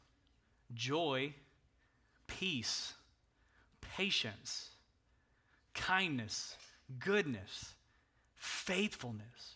joy, 0.74 1.35
peace 2.27 2.94
patience, 3.80 4.70
kindness, 5.74 6.56
goodness, 6.98 7.74
faithfulness, 8.36 9.54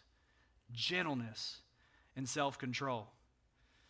gentleness, 0.73 1.59
and 2.17 2.29
self 2.29 2.59
control. 2.59 3.09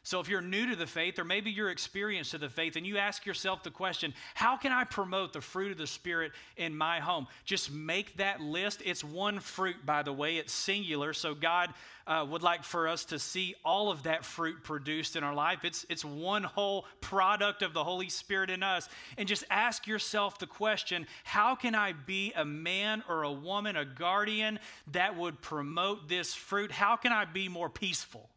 So, 0.05 0.19
if 0.19 0.29
you're 0.29 0.41
new 0.41 0.69
to 0.69 0.75
the 0.75 0.87
faith, 0.87 1.21
or 1.21 1.25
maybe 1.25 1.53
you're 1.53 1.71
experienced 1.71 2.33
to 2.33 2.39
the 2.39 2.49
faith, 2.49 2.75
and 2.75 2.85
you 2.85 2.99
ask 2.99 3.25
yourself 3.25 3.63
the 3.63 3.71
question, 3.71 4.13
how 4.35 4.57
can 4.57 4.73
I 4.73 4.83
promote 4.83 5.33
the 5.33 5.41
fruit 5.41 5.71
of 5.71 5.79
the 5.79 5.87
Spirit 5.87 6.33
in 6.57 6.77
my 6.77 6.99
home? 6.99 7.29
Just 7.45 7.71
make 7.71 8.17
that 8.17 8.41
list. 8.41 8.83
It's 8.85 9.05
one 9.05 9.39
fruit, 9.39 9.87
by 9.87 10.03
the 10.03 10.13
way, 10.13 10.39
it's 10.39 10.53
singular. 10.53 11.13
So, 11.13 11.35
God 11.37 11.73
uh, 12.05 12.27
would 12.29 12.43
like 12.43 12.65
for 12.65 12.89
us 12.89 13.05
to 13.07 13.19
see 13.21 13.55
all 13.65 13.93
of 13.93 14.03
that 14.03 14.25
fruit 14.25 14.65
produced 14.65 15.15
in 15.15 15.23
our 15.23 15.35
life. 15.35 15.65
It's, 15.65 15.87
it's 15.89 16.05
one 16.05 16.43
whole 16.43 16.85
product 17.01 17.63
of 17.63 17.73
the 17.73 17.85
Holy 17.85 18.09
Spirit 18.09 18.51
in 18.51 18.65
us. 18.65 18.89
And 19.17 19.29
just 19.29 19.45
ask 19.51 19.87
yourself 19.87 20.41
the 20.41 20.49
question 20.49 21.07
how 21.23 21.55
can 21.55 21.77
I 21.77 21.93
be 21.93 22.33
a 22.35 22.45
man 22.45 23.05
or 23.09 23.23
a 23.23 23.31
woman, 23.31 23.77
a 23.77 23.85
guardian 23.85 24.59
that 24.91 25.17
would 25.17 25.41
promote 25.41 26.09
this 26.09 26.35
fruit? 26.35 26.73
How 26.73 26.97
can 26.97 27.13
I 27.13 27.25
be 27.25 27.49
more 27.49 27.71
peaceful? 27.71 28.29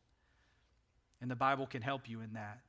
And 1.26 1.32
the 1.32 1.36
Bible 1.36 1.66
can 1.66 1.82
help 1.82 2.08
you 2.08 2.22
in 2.22 2.34
that. 2.34 2.60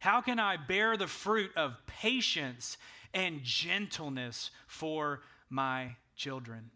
How 0.00 0.20
can 0.20 0.38
I 0.38 0.58
bear 0.58 0.98
the 0.98 1.06
fruit 1.06 1.50
of 1.56 1.78
patience 1.86 2.76
and 3.14 3.42
gentleness 3.42 4.50
for 4.66 5.22
my 5.48 5.96
children? 6.14 6.70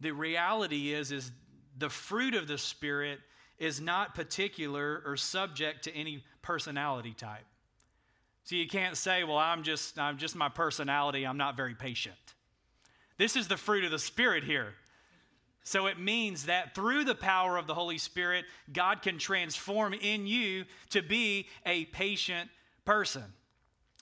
The 0.00 0.10
reality 0.10 0.92
is 0.92 1.12
is 1.12 1.30
the 1.78 1.88
fruit 1.88 2.34
of 2.34 2.48
the 2.48 2.58
spirit 2.58 3.20
is 3.56 3.80
not 3.80 4.16
particular 4.16 5.00
or 5.06 5.16
subject 5.16 5.84
to 5.84 5.94
any 5.94 6.24
personality 6.42 7.14
type. 7.16 7.46
So 8.42 8.56
you 8.56 8.66
can't 8.66 8.96
say, 8.96 9.22
"Well, 9.22 9.38
I'm 9.38 9.62
just 9.62 9.96
I'm 9.96 10.18
just 10.18 10.34
my 10.34 10.48
personality, 10.48 11.24
I'm 11.24 11.38
not 11.38 11.56
very 11.56 11.76
patient." 11.76 12.34
This 13.16 13.36
is 13.36 13.46
the 13.46 13.56
fruit 13.56 13.84
of 13.84 13.92
the 13.92 14.00
spirit 14.00 14.42
here. 14.42 14.74
So 15.68 15.86
it 15.86 15.98
means 15.98 16.46
that 16.46 16.74
through 16.74 17.04
the 17.04 17.14
power 17.14 17.58
of 17.58 17.66
the 17.66 17.74
Holy 17.74 17.98
Spirit, 17.98 18.46
God 18.72 19.02
can 19.02 19.18
transform 19.18 19.92
in 19.92 20.26
you 20.26 20.64
to 20.88 21.02
be 21.02 21.46
a 21.66 21.84
patient 21.84 22.48
person. 22.86 23.24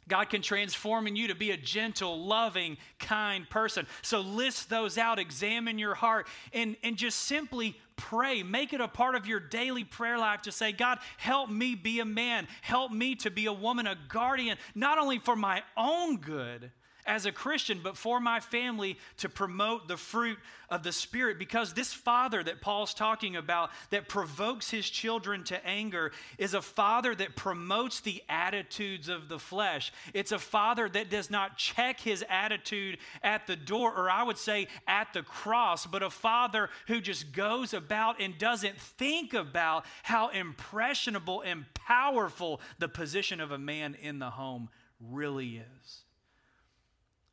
God 0.07 0.31
can 0.31 0.43
transform 0.43 1.09
in 1.09 1.17
you 1.17 1.27
to 1.27 1.35
be 1.35 1.51
a 1.51 1.57
gentle, 1.57 2.25
loving, 2.25 2.77
kind 3.01 3.51
person. 3.51 3.89
So 4.03 4.21
list 4.21 4.71
those 4.71 4.97
out, 4.97 5.19
examine 5.19 5.77
your 5.77 5.97
heart, 5.97 6.29
and, 6.53 6.77
and 6.85 6.97
just 6.97 7.19
simply 7.19 7.77
pray. 7.97 8.45
Make 8.45 8.73
it 8.73 8.81
a 8.81 8.87
part 8.87 9.17
of 9.17 9.27
your 9.27 9.41
daily 9.41 9.83
prayer 9.83 10.19
life 10.19 10.43
to 10.43 10.53
say, 10.53 10.71
God, 10.71 11.01
help 11.17 11.51
me 11.51 11.75
be 11.75 11.99
a 11.99 12.05
man. 12.05 12.47
Help 12.61 12.93
me 12.93 13.17
to 13.17 13.31
be 13.33 13.47
a 13.47 13.53
woman, 13.53 13.89
a 13.89 13.99
guardian, 14.07 14.57
not 14.77 14.99
only 14.99 15.19
for 15.19 15.35
my 15.35 15.65
own 15.77 16.19
good, 16.19 16.71
as 17.07 17.27
a 17.27 17.33
Christian, 17.33 17.81
but 17.83 17.97
for 17.97 18.21
my 18.21 18.41
family 18.41 18.99
to 19.19 19.29
promote 19.29 19.89
the 19.89 19.97
fruit 19.97 20.39
of 20.69 20.83
the 20.83 20.93
Spirit. 20.93 21.39
Because 21.39 21.75
this 21.75 21.93
father 21.93 22.43
that 22.43 22.61
Paul's 22.61 22.95
talking 22.95 23.37
about 23.37 23.71
that 23.91 24.09
provokes 24.09 24.71
his 24.71 24.89
children 24.89 25.45
to 25.45 25.67
anger 25.67 26.13
is 26.39 26.55
a 26.55 26.63
father 26.63 27.15
that 27.15 27.37
promotes 27.37 28.01
the 28.01 28.23
attitudes 28.29 29.09
of 29.09 29.29
the 29.29 29.39
flesh. 29.39 29.93
It's 30.13 30.33
a 30.33 30.39
father 30.39 30.89
that 30.89 31.11
does 31.11 31.31
not 31.31 31.57
check 31.57 32.01
his 32.01 32.25
attitude 32.29 32.99
at 33.23 33.47
the 33.47 33.57
door, 33.57 33.95
or 33.95 34.11
I 34.11 34.23
would 34.23 34.39
say 34.39 34.69
at 34.89 35.13
the 35.13 35.23
cross, 35.23 35.87
but 35.87 36.03
a 36.03 36.11
father 36.11 36.71
who 36.89 37.01
just 37.01 37.33
goes 37.33 37.73
about 37.73 38.21
and 38.21 38.37
doesn't 38.39 38.79
think 38.81 39.35
about 39.35 39.85
how 40.03 40.29
impressionable 40.29 41.43
and 41.43 41.65
powerful 41.75 42.61
the 42.79 42.89
position 42.89 43.41
of 43.41 43.53
a 43.53 43.59
man 43.59 43.97
in 44.01 44.19
the 44.19 44.31
home 44.31 44.69
really 45.01 45.63
is. 45.83 46.06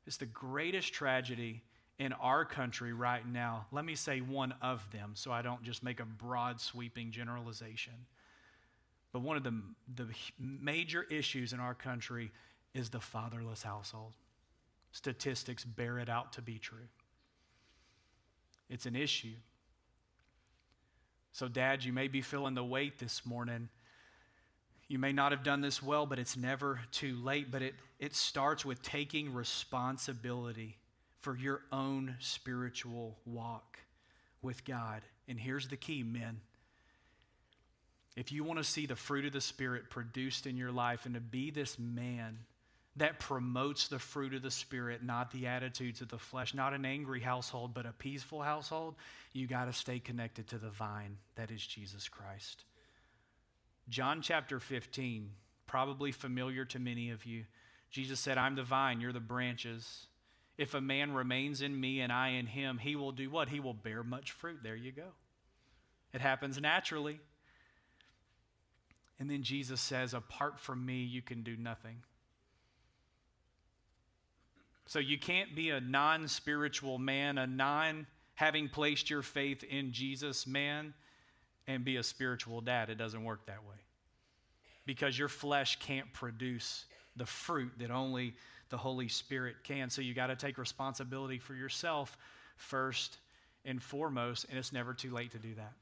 It's 0.05 0.17
the 0.17 0.25
greatest 0.25 0.93
tragedy 0.93 1.63
in 1.99 2.13
our 2.13 2.43
country 2.43 2.93
right 2.93 3.25
now. 3.27 3.65
Let 3.71 3.85
me 3.85 3.95
say 3.95 4.19
one 4.19 4.53
of 4.61 4.85
them 4.91 5.11
so 5.13 5.31
I 5.31 5.41
don't 5.41 5.63
just 5.63 5.83
make 5.83 5.99
a 5.99 6.05
broad 6.05 6.59
sweeping 6.59 7.11
generalization. 7.11 7.93
But 9.11 9.21
one 9.21 9.37
of 9.37 9.43
the, 9.43 9.53
the 9.95 10.07
major 10.39 11.03
issues 11.03 11.53
in 11.53 11.59
our 11.59 11.75
country 11.75 12.31
is 12.73 12.89
the 12.89 12.99
fatherless 12.99 13.63
household. 13.63 14.13
Statistics 14.91 15.63
bear 15.63 15.99
it 15.99 16.09
out 16.09 16.33
to 16.33 16.41
be 16.41 16.57
true. 16.57 16.87
It's 18.69 18.85
an 18.85 18.95
issue. 18.95 19.35
So, 21.31 21.47
Dad, 21.47 21.83
you 21.83 21.93
may 21.93 22.07
be 22.07 22.21
feeling 22.21 22.55
the 22.55 22.63
weight 22.63 22.99
this 22.99 23.25
morning 23.25 23.69
you 24.93 24.99
may 24.99 25.11
not 25.11 25.31
have 25.31 25.41
done 25.41 25.61
this 25.61 25.81
well, 25.81 26.05
but 26.05 26.19
it's 26.19 26.37
never 26.37 26.79
too 26.91 27.15
late. 27.15 27.49
But 27.49 27.63
it, 27.63 27.73
it 27.97 28.15
starts 28.15 28.63
with 28.63 28.83
taking 28.83 29.33
responsibility 29.33 30.77
for 31.19 31.35
your 31.35 31.61
own 31.71 32.15
spiritual 32.19 33.17
walk 33.25 33.79
with 34.43 34.63
God. 34.63 35.01
And 35.27 35.39
here's 35.39 35.67
the 35.67 35.77
key, 35.77 36.03
men. 36.03 36.41
If 38.15 38.31
you 38.31 38.43
want 38.43 38.59
to 38.59 38.63
see 38.63 38.85
the 38.85 38.95
fruit 38.95 39.25
of 39.25 39.33
the 39.33 39.41
Spirit 39.41 39.89
produced 39.89 40.45
in 40.45 40.57
your 40.57 40.71
life 40.71 41.07
and 41.07 41.15
to 41.15 41.19
be 41.19 41.49
this 41.49 41.79
man 41.79 42.37
that 42.97 43.17
promotes 43.17 43.87
the 43.87 43.97
fruit 43.97 44.35
of 44.35 44.43
the 44.43 44.51
Spirit, 44.51 45.03
not 45.03 45.31
the 45.31 45.47
attitudes 45.47 46.01
of 46.01 46.09
the 46.09 46.19
flesh, 46.19 46.53
not 46.53 46.75
an 46.75 46.85
angry 46.85 47.21
household, 47.21 47.73
but 47.73 47.87
a 47.87 47.93
peaceful 47.93 48.43
household, 48.43 48.93
you 49.33 49.47
got 49.47 49.65
to 49.65 49.73
stay 49.73 49.97
connected 49.97 50.47
to 50.49 50.59
the 50.59 50.69
vine 50.69 51.17
that 51.33 51.49
is 51.49 51.65
Jesus 51.65 52.07
Christ. 52.07 52.65
John 53.89 54.21
chapter 54.21 54.59
15, 54.59 55.29
probably 55.67 56.11
familiar 56.11 56.65
to 56.65 56.79
many 56.79 57.09
of 57.09 57.25
you. 57.25 57.45
Jesus 57.89 58.19
said, 58.19 58.37
I'm 58.37 58.55
the 58.55 58.63
vine, 58.63 59.01
you're 59.01 59.13
the 59.13 59.19
branches. 59.19 60.07
If 60.57 60.73
a 60.73 60.81
man 60.81 61.13
remains 61.13 61.61
in 61.61 61.79
me 61.79 62.01
and 62.01 62.11
I 62.11 62.29
in 62.29 62.47
him, 62.47 62.77
he 62.77 62.95
will 62.95 63.11
do 63.11 63.29
what? 63.29 63.49
He 63.49 63.59
will 63.59 63.73
bear 63.73 64.03
much 64.03 64.31
fruit. 64.31 64.59
There 64.63 64.75
you 64.75 64.91
go. 64.91 65.13
It 66.13 66.21
happens 66.21 66.59
naturally. 66.59 67.19
And 69.19 69.29
then 69.29 69.43
Jesus 69.43 69.81
says, 69.81 70.13
Apart 70.13 70.59
from 70.59 70.85
me, 70.85 71.03
you 71.03 71.21
can 71.21 71.43
do 71.43 71.55
nothing. 71.57 72.03
So 74.85 74.99
you 74.99 75.17
can't 75.17 75.55
be 75.55 75.69
a 75.69 75.79
non 75.79 76.27
spiritual 76.27 76.99
man, 76.99 77.37
a 77.37 77.47
non 77.47 78.05
having 78.35 78.69
placed 78.69 79.09
your 79.09 79.21
faith 79.21 79.63
in 79.63 79.91
Jesus 79.91 80.45
man 80.45 80.93
and 81.67 81.85
be 81.85 81.97
a 81.97 82.03
spiritual 82.03 82.61
dad. 82.61 82.89
It 82.89 82.97
doesn't 82.97 83.23
work 83.23 83.45
that 83.47 83.63
way. 83.63 83.75
Because 84.85 85.17
your 85.17 85.29
flesh 85.29 85.79
can't 85.79 86.11
produce 86.13 86.85
the 87.15 87.25
fruit 87.25 87.71
that 87.77 87.91
only 87.91 88.35
the 88.69 88.77
Holy 88.77 89.07
Spirit 89.07 89.57
can. 89.63 89.89
So 89.89 90.01
you 90.01 90.13
got 90.13 90.27
to 90.27 90.35
take 90.35 90.57
responsibility 90.57 91.39
for 91.39 91.53
yourself 91.53 92.17
first 92.57 93.17
and 93.65 93.81
foremost, 93.81 94.45
and 94.49 94.57
it's 94.57 94.73
never 94.73 94.93
too 94.93 95.11
late 95.11 95.31
to 95.31 95.37
do 95.37 95.55
that. 95.55 95.73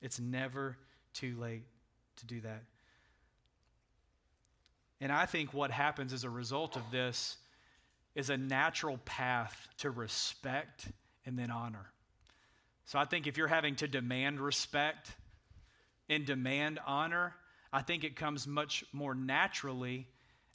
It's 0.00 0.18
never 0.18 0.78
too 1.12 1.36
late 1.38 1.64
to 2.16 2.26
do 2.26 2.40
that. 2.42 2.62
And 5.00 5.12
I 5.12 5.26
think 5.26 5.52
what 5.52 5.70
happens 5.70 6.12
as 6.12 6.24
a 6.24 6.30
result 6.30 6.76
of 6.76 6.82
this 6.90 7.36
is 8.14 8.30
a 8.30 8.36
natural 8.36 8.98
path 9.04 9.68
to 9.78 9.90
respect 9.90 10.88
and 11.26 11.38
then 11.38 11.50
honor. 11.50 11.90
So 12.86 12.98
I 12.98 13.04
think 13.04 13.26
if 13.26 13.36
you're 13.36 13.48
having 13.48 13.76
to 13.76 13.88
demand 13.88 14.40
respect 14.40 15.10
and 16.08 16.26
demand 16.26 16.80
honor, 16.86 17.34
I 17.72 17.82
think 17.82 18.04
it 18.04 18.14
comes 18.14 18.46
much 18.46 18.84
more 18.92 19.14
naturally 19.14 20.06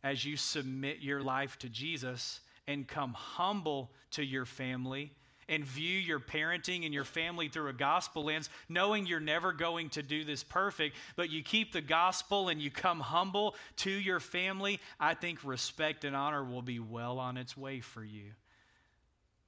as 0.03 0.23
you 0.23 0.37
submit 0.37 0.99
your 1.01 1.21
life 1.21 1.57
to 1.59 1.69
Jesus 1.69 2.39
and 2.67 2.87
come 2.87 3.13
humble 3.13 3.91
to 4.11 4.23
your 4.23 4.45
family 4.45 5.11
and 5.49 5.65
view 5.65 5.97
your 5.97 6.19
parenting 6.19 6.85
and 6.85 6.93
your 6.93 7.03
family 7.03 7.49
through 7.49 7.67
a 7.67 7.73
gospel 7.73 8.25
lens, 8.25 8.49
knowing 8.69 9.07
you're 9.07 9.19
never 9.19 9.51
going 9.51 9.89
to 9.89 10.03
do 10.03 10.23
this 10.23 10.43
perfect, 10.43 10.95
but 11.15 11.31
you 11.31 11.41
keep 11.41 11.73
the 11.73 11.81
gospel 11.81 12.49
and 12.49 12.61
you 12.61 12.69
come 12.69 12.99
humble 12.99 13.55
to 13.77 13.89
your 13.89 14.19
family, 14.19 14.79
I 14.99 15.15
think 15.15 15.43
respect 15.43 16.05
and 16.05 16.15
honor 16.15 16.43
will 16.43 16.61
be 16.61 16.79
well 16.79 17.17
on 17.17 17.35
its 17.35 17.57
way 17.57 17.81
for 17.81 18.03
you. 18.03 18.31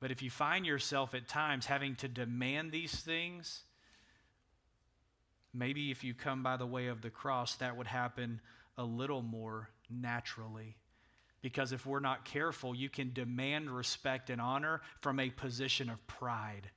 But 0.01 0.11
if 0.11 0.21
you 0.23 0.29
find 0.29 0.65
yourself 0.65 1.13
at 1.13 1.27
times 1.27 1.67
having 1.67 1.95
to 1.97 2.07
demand 2.07 2.71
these 2.71 2.93
things, 2.93 3.61
maybe 5.53 5.91
if 5.91 6.03
you 6.03 6.13
come 6.15 6.41
by 6.41 6.57
the 6.57 6.65
way 6.65 6.87
of 6.87 7.01
the 7.01 7.11
cross, 7.11 7.55
that 7.57 7.77
would 7.77 7.87
happen 7.87 8.41
a 8.77 8.83
little 8.83 9.21
more 9.21 9.69
naturally. 9.89 10.75
Because 11.43 11.71
if 11.71 11.85
we're 11.85 11.99
not 11.99 12.25
careful, 12.25 12.75
you 12.75 12.89
can 12.89 13.13
demand 13.13 13.69
respect 13.69 14.29
and 14.31 14.41
honor 14.41 14.81
from 15.01 15.19
a 15.19 15.29
position 15.29 15.89
of 15.89 16.05
pride. 16.07 16.69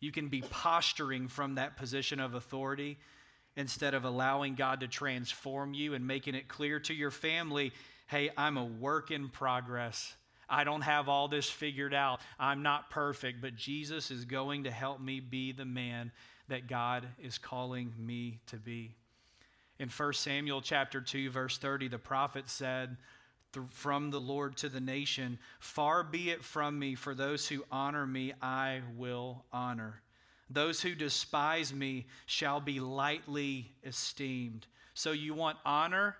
You 0.00 0.10
can 0.10 0.28
be 0.28 0.42
posturing 0.42 1.28
from 1.28 1.54
that 1.54 1.76
position 1.76 2.18
of 2.18 2.34
authority 2.34 2.98
instead 3.56 3.94
of 3.94 4.04
allowing 4.04 4.56
God 4.56 4.80
to 4.80 4.88
transform 4.88 5.74
you 5.74 5.94
and 5.94 6.06
making 6.06 6.34
it 6.34 6.48
clear 6.48 6.80
to 6.80 6.94
your 6.94 7.10
family 7.10 7.72
hey, 8.08 8.28
I'm 8.36 8.58
a 8.58 8.64
work 8.64 9.10
in 9.10 9.30
progress. 9.30 10.14
I 10.52 10.64
don't 10.64 10.82
have 10.82 11.08
all 11.08 11.26
this 11.26 11.48
figured 11.48 11.94
out. 11.94 12.20
I'm 12.38 12.62
not 12.62 12.90
perfect, 12.90 13.40
but 13.40 13.56
Jesus 13.56 14.10
is 14.10 14.26
going 14.26 14.64
to 14.64 14.70
help 14.70 15.00
me 15.00 15.18
be 15.18 15.52
the 15.52 15.64
man 15.64 16.12
that 16.48 16.68
God 16.68 17.08
is 17.20 17.38
calling 17.38 17.92
me 17.98 18.38
to 18.48 18.56
be. 18.56 18.94
In 19.78 19.88
1 19.88 20.12
Samuel 20.12 20.60
chapter 20.60 21.00
2 21.00 21.30
verse 21.30 21.56
30, 21.58 21.88
the 21.88 21.98
prophet 21.98 22.48
said, 22.48 22.98
from 23.70 24.10
the 24.10 24.20
Lord 24.20 24.56
to 24.58 24.68
the 24.68 24.80
nation. 24.80 25.38
Far 25.58 26.02
be 26.02 26.30
it 26.30 26.44
from 26.44 26.78
me, 26.78 26.94
for 26.94 27.14
those 27.14 27.48
who 27.48 27.64
honor 27.70 28.06
me, 28.06 28.32
I 28.40 28.80
will 28.96 29.44
honor. 29.52 30.00
Those 30.48 30.80
who 30.80 30.94
despise 30.94 31.72
me 31.72 32.06
shall 32.26 32.60
be 32.60 32.80
lightly 32.80 33.72
esteemed. 33.84 34.66
So 34.94 35.12
you 35.12 35.34
want 35.34 35.58
honor? 35.64 36.16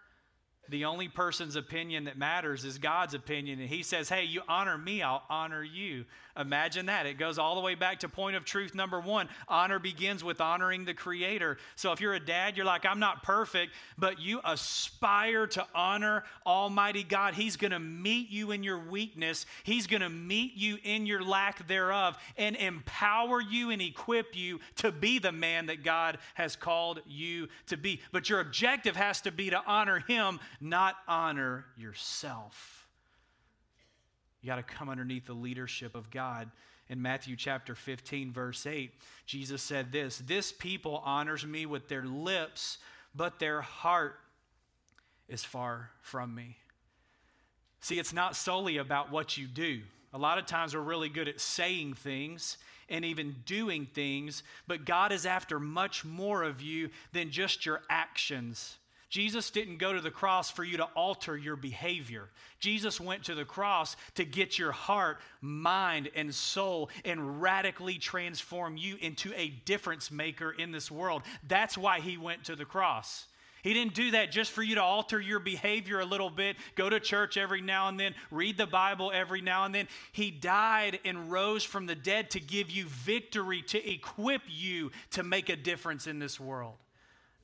The 0.68 0.84
only 0.84 1.08
person's 1.08 1.56
opinion 1.56 2.04
that 2.04 2.16
matters 2.16 2.64
is 2.64 2.78
God's 2.78 3.14
opinion. 3.14 3.60
And 3.60 3.68
He 3.68 3.82
says, 3.82 4.08
Hey, 4.08 4.24
you 4.24 4.42
honor 4.48 4.78
me, 4.78 5.02
I'll 5.02 5.24
honor 5.28 5.62
you. 5.62 6.04
Imagine 6.36 6.86
that. 6.86 7.04
It 7.04 7.18
goes 7.18 7.38
all 7.38 7.54
the 7.54 7.60
way 7.60 7.74
back 7.74 8.00
to 8.00 8.08
point 8.08 8.36
of 8.36 8.44
truth 8.44 8.74
number 8.74 8.98
one. 8.98 9.28
Honor 9.48 9.78
begins 9.78 10.24
with 10.24 10.40
honoring 10.40 10.86
the 10.86 10.94
Creator. 10.94 11.58
So 11.76 11.92
if 11.92 12.00
you're 12.00 12.14
a 12.14 12.24
dad, 12.24 12.56
you're 12.56 12.64
like, 12.64 12.86
I'm 12.86 12.98
not 12.98 13.22
perfect, 13.22 13.72
but 13.98 14.18
you 14.18 14.40
aspire 14.42 15.46
to 15.48 15.66
honor 15.74 16.24
Almighty 16.46 17.02
God. 17.02 17.34
He's 17.34 17.56
going 17.56 17.72
to 17.72 17.78
meet 17.78 18.30
you 18.30 18.50
in 18.50 18.62
your 18.62 18.78
weakness, 18.78 19.44
He's 19.62 19.86
going 19.86 20.00
to 20.00 20.08
meet 20.08 20.54
you 20.54 20.78
in 20.82 21.06
your 21.06 21.22
lack 21.22 21.66
thereof, 21.68 22.16
and 22.38 22.56
empower 22.56 23.40
you 23.40 23.70
and 23.70 23.82
equip 23.82 24.34
you 24.34 24.60
to 24.76 24.90
be 24.90 25.18
the 25.18 25.32
man 25.32 25.66
that 25.66 25.84
God 25.84 26.18
has 26.34 26.56
called 26.56 27.00
you 27.06 27.48
to 27.66 27.76
be. 27.76 28.00
But 28.10 28.30
your 28.30 28.40
objective 28.40 28.96
has 28.96 29.20
to 29.22 29.32
be 29.32 29.50
to 29.50 29.62
honor 29.66 30.00
Him, 30.00 30.40
not 30.60 30.96
honor 31.06 31.66
yourself. 31.76 32.81
You 34.42 34.48
got 34.48 34.56
to 34.56 34.62
come 34.62 34.88
underneath 34.88 35.26
the 35.26 35.32
leadership 35.32 35.94
of 35.94 36.10
God. 36.10 36.50
In 36.88 37.00
Matthew 37.00 37.36
chapter 37.36 37.74
15, 37.74 38.32
verse 38.32 38.66
8, 38.66 38.92
Jesus 39.24 39.62
said 39.62 39.92
this 39.92 40.18
This 40.18 40.52
people 40.52 41.00
honors 41.04 41.46
me 41.46 41.64
with 41.64 41.88
their 41.88 42.04
lips, 42.04 42.78
but 43.14 43.38
their 43.38 43.62
heart 43.62 44.18
is 45.28 45.44
far 45.44 45.90
from 46.02 46.34
me. 46.34 46.56
See, 47.80 47.98
it's 47.98 48.12
not 48.12 48.36
solely 48.36 48.76
about 48.76 49.10
what 49.10 49.36
you 49.36 49.46
do. 49.46 49.80
A 50.12 50.18
lot 50.18 50.38
of 50.38 50.46
times 50.46 50.74
we're 50.74 50.82
really 50.82 51.08
good 51.08 51.28
at 51.28 51.40
saying 51.40 51.94
things 51.94 52.58
and 52.88 53.04
even 53.04 53.36
doing 53.46 53.86
things, 53.86 54.42
but 54.66 54.84
God 54.84 55.12
is 55.12 55.24
after 55.24 55.58
much 55.58 56.04
more 56.04 56.42
of 56.42 56.60
you 56.60 56.90
than 57.12 57.30
just 57.30 57.64
your 57.64 57.80
actions. 57.88 58.76
Jesus 59.12 59.50
didn't 59.50 59.76
go 59.76 59.92
to 59.92 60.00
the 60.00 60.10
cross 60.10 60.50
for 60.50 60.64
you 60.64 60.78
to 60.78 60.84
alter 60.96 61.36
your 61.36 61.54
behavior. 61.54 62.30
Jesus 62.60 62.98
went 62.98 63.24
to 63.24 63.34
the 63.34 63.44
cross 63.44 63.94
to 64.14 64.24
get 64.24 64.58
your 64.58 64.72
heart, 64.72 65.18
mind, 65.42 66.08
and 66.14 66.34
soul 66.34 66.88
and 67.04 67.42
radically 67.42 67.98
transform 67.98 68.78
you 68.78 68.96
into 69.02 69.30
a 69.34 69.50
difference 69.66 70.10
maker 70.10 70.50
in 70.50 70.72
this 70.72 70.90
world. 70.90 71.20
That's 71.46 71.76
why 71.76 72.00
he 72.00 72.16
went 72.16 72.44
to 72.44 72.56
the 72.56 72.64
cross. 72.64 73.26
He 73.62 73.74
didn't 73.74 73.92
do 73.92 74.12
that 74.12 74.32
just 74.32 74.50
for 74.50 74.62
you 74.62 74.76
to 74.76 74.82
alter 74.82 75.20
your 75.20 75.40
behavior 75.40 76.00
a 76.00 76.06
little 76.06 76.30
bit, 76.30 76.56
go 76.74 76.88
to 76.88 76.98
church 76.98 77.36
every 77.36 77.60
now 77.60 77.88
and 77.88 78.00
then, 78.00 78.14
read 78.30 78.56
the 78.56 78.66
Bible 78.66 79.12
every 79.14 79.42
now 79.42 79.66
and 79.66 79.74
then. 79.74 79.88
He 80.12 80.30
died 80.30 81.00
and 81.04 81.30
rose 81.30 81.64
from 81.64 81.84
the 81.84 81.94
dead 81.94 82.30
to 82.30 82.40
give 82.40 82.70
you 82.70 82.86
victory, 82.86 83.60
to 83.68 83.92
equip 83.92 84.40
you 84.48 84.90
to 85.10 85.22
make 85.22 85.50
a 85.50 85.56
difference 85.56 86.06
in 86.06 86.18
this 86.18 86.40
world. 86.40 86.76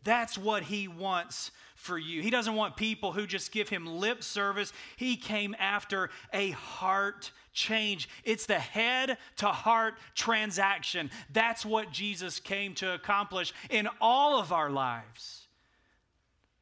That's 0.08 0.38
what 0.38 0.62
he 0.62 0.88
wants 0.88 1.50
for 1.74 1.98
you. 1.98 2.22
He 2.22 2.30
doesn't 2.30 2.54
want 2.54 2.78
people 2.78 3.12
who 3.12 3.26
just 3.26 3.52
give 3.52 3.68
him 3.68 3.84
lip 3.84 4.22
service. 4.22 4.72
He 4.96 5.16
came 5.16 5.54
after 5.58 6.08
a 6.32 6.52
heart 6.52 7.30
change. 7.52 8.08
It's 8.24 8.46
the 8.46 8.58
head 8.58 9.18
to 9.36 9.48
heart 9.48 9.98
transaction. 10.14 11.10
That's 11.30 11.62
what 11.62 11.92
Jesus 11.92 12.40
came 12.40 12.74
to 12.76 12.94
accomplish 12.94 13.52
in 13.68 13.86
all 14.00 14.40
of 14.40 14.50
our 14.50 14.70
lives. 14.70 15.46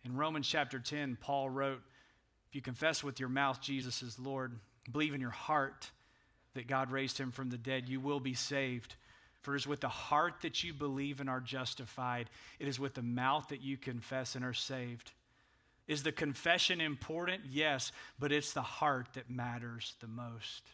In 0.05 0.17
Romans 0.17 0.49
chapter 0.49 0.81
10, 0.81 1.17
Paul 1.21 1.49
wrote, 1.49 1.83
If 2.49 2.57
you 2.57 2.63
confess 2.63 3.05
with 3.05 3.21
your 3.21 3.29
mouth 3.29 3.61
Jesus 3.61 4.03
is 4.03 4.19
Lord, 4.19 4.59
believe 4.91 5.15
in 5.15 5.21
your 5.21 5.31
heart 5.31 5.93
that 6.55 6.67
God 6.67 6.91
raised 6.91 7.17
him 7.17 7.31
from 7.31 7.51
the 7.51 7.59
dead, 7.59 7.89
you 7.89 8.01
will 8.01 8.19
be 8.19 8.35
saved. 8.35 8.97
For 9.47 9.55
it 9.55 9.59
is 9.59 9.67
with 9.69 9.79
the 9.79 9.89
heart 9.89 10.41
that 10.43 10.65
you 10.65 10.75
believe 10.75 11.21
and 11.21 11.31
are 11.31 11.39
justified, 11.39 12.29
it 12.59 12.67
is 12.67 12.81
with 12.81 12.95
the 12.95 13.03
mouth 13.03 13.51
that 13.51 13.63
you 13.63 13.77
confess 13.77 14.35
and 14.35 14.45
are 14.45 14.53
saved. 14.53 15.13
Is 15.87 16.03
the 16.03 16.11
confession 16.11 16.81
important? 16.81 17.43
Yes, 17.49 17.93
but 18.19 18.33
it's 18.33 18.53
the 18.55 18.63
heart 18.63 19.07
that 19.15 19.31
matters 19.31 19.95
the 20.01 20.09
most. 20.09 20.65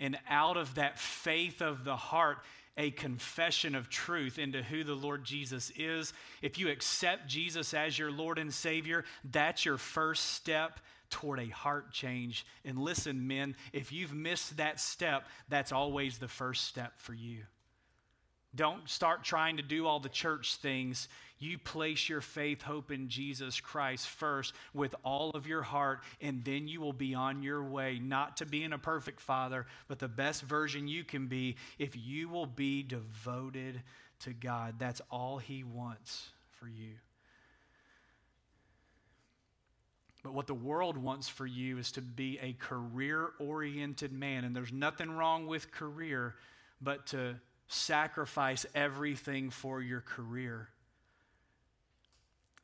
And 0.00 0.18
out 0.28 0.56
of 0.56 0.74
that 0.74 0.98
faith 0.98 1.62
of 1.62 1.84
the 1.84 1.94
heart, 1.94 2.38
a 2.76 2.90
confession 2.90 3.76
of 3.76 3.88
truth 3.88 4.40
into 4.40 4.60
who 4.60 4.82
the 4.82 4.96
Lord 4.96 5.22
Jesus 5.22 5.70
is. 5.76 6.12
If 6.42 6.58
you 6.58 6.70
accept 6.70 7.28
Jesus 7.28 7.72
as 7.72 7.96
your 7.96 8.10
Lord 8.10 8.36
and 8.36 8.52
Savior, 8.52 9.04
that's 9.22 9.64
your 9.64 9.78
first 9.78 10.32
step 10.32 10.80
toward 11.14 11.38
a 11.38 11.46
heart 11.46 11.92
change. 11.92 12.44
And 12.64 12.76
listen, 12.76 13.28
men, 13.28 13.54
if 13.72 13.92
you've 13.92 14.12
missed 14.12 14.56
that 14.56 14.80
step, 14.80 15.28
that's 15.48 15.70
always 15.70 16.18
the 16.18 16.26
first 16.26 16.64
step 16.64 16.94
for 16.96 17.14
you. 17.14 17.44
Don't 18.52 18.88
start 18.88 19.22
trying 19.22 19.58
to 19.58 19.62
do 19.62 19.86
all 19.86 20.00
the 20.00 20.08
church 20.08 20.56
things. 20.56 21.08
You 21.38 21.56
place 21.56 22.08
your 22.08 22.20
faith, 22.20 22.62
hope 22.62 22.90
in 22.90 23.08
Jesus 23.08 23.60
Christ 23.60 24.08
first 24.08 24.54
with 24.72 24.92
all 25.04 25.30
of 25.30 25.46
your 25.46 25.62
heart, 25.62 26.00
and 26.20 26.44
then 26.44 26.66
you 26.66 26.80
will 26.80 26.92
be 26.92 27.14
on 27.14 27.44
your 27.44 27.62
way, 27.62 28.00
not 28.02 28.38
to 28.38 28.46
being 28.46 28.72
a 28.72 28.78
perfect 28.78 29.20
father, 29.20 29.66
but 29.86 30.00
the 30.00 30.08
best 30.08 30.42
version 30.42 30.88
you 30.88 31.04
can 31.04 31.28
be 31.28 31.54
if 31.78 31.96
you 31.96 32.28
will 32.28 32.46
be 32.46 32.82
devoted 32.82 33.82
to 34.20 34.32
God. 34.32 34.80
That's 34.80 35.00
all 35.12 35.38
He 35.38 35.62
wants 35.62 36.30
for 36.58 36.66
you. 36.66 36.94
But 40.24 40.32
what 40.32 40.46
the 40.46 40.54
world 40.54 40.96
wants 40.96 41.28
for 41.28 41.46
you 41.46 41.76
is 41.78 41.92
to 41.92 42.00
be 42.00 42.38
a 42.40 42.54
career 42.54 43.28
oriented 43.38 44.10
man. 44.10 44.44
And 44.44 44.56
there's 44.56 44.72
nothing 44.72 45.10
wrong 45.10 45.46
with 45.46 45.70
career, 45.70 46.34
but 46.80 47.06
to 47.08 47.36
sacrifice 47.68 48.64
everything 48.74 49.50
for 49.50 49.82
your 49.82 50.00
career. 50.00 50.70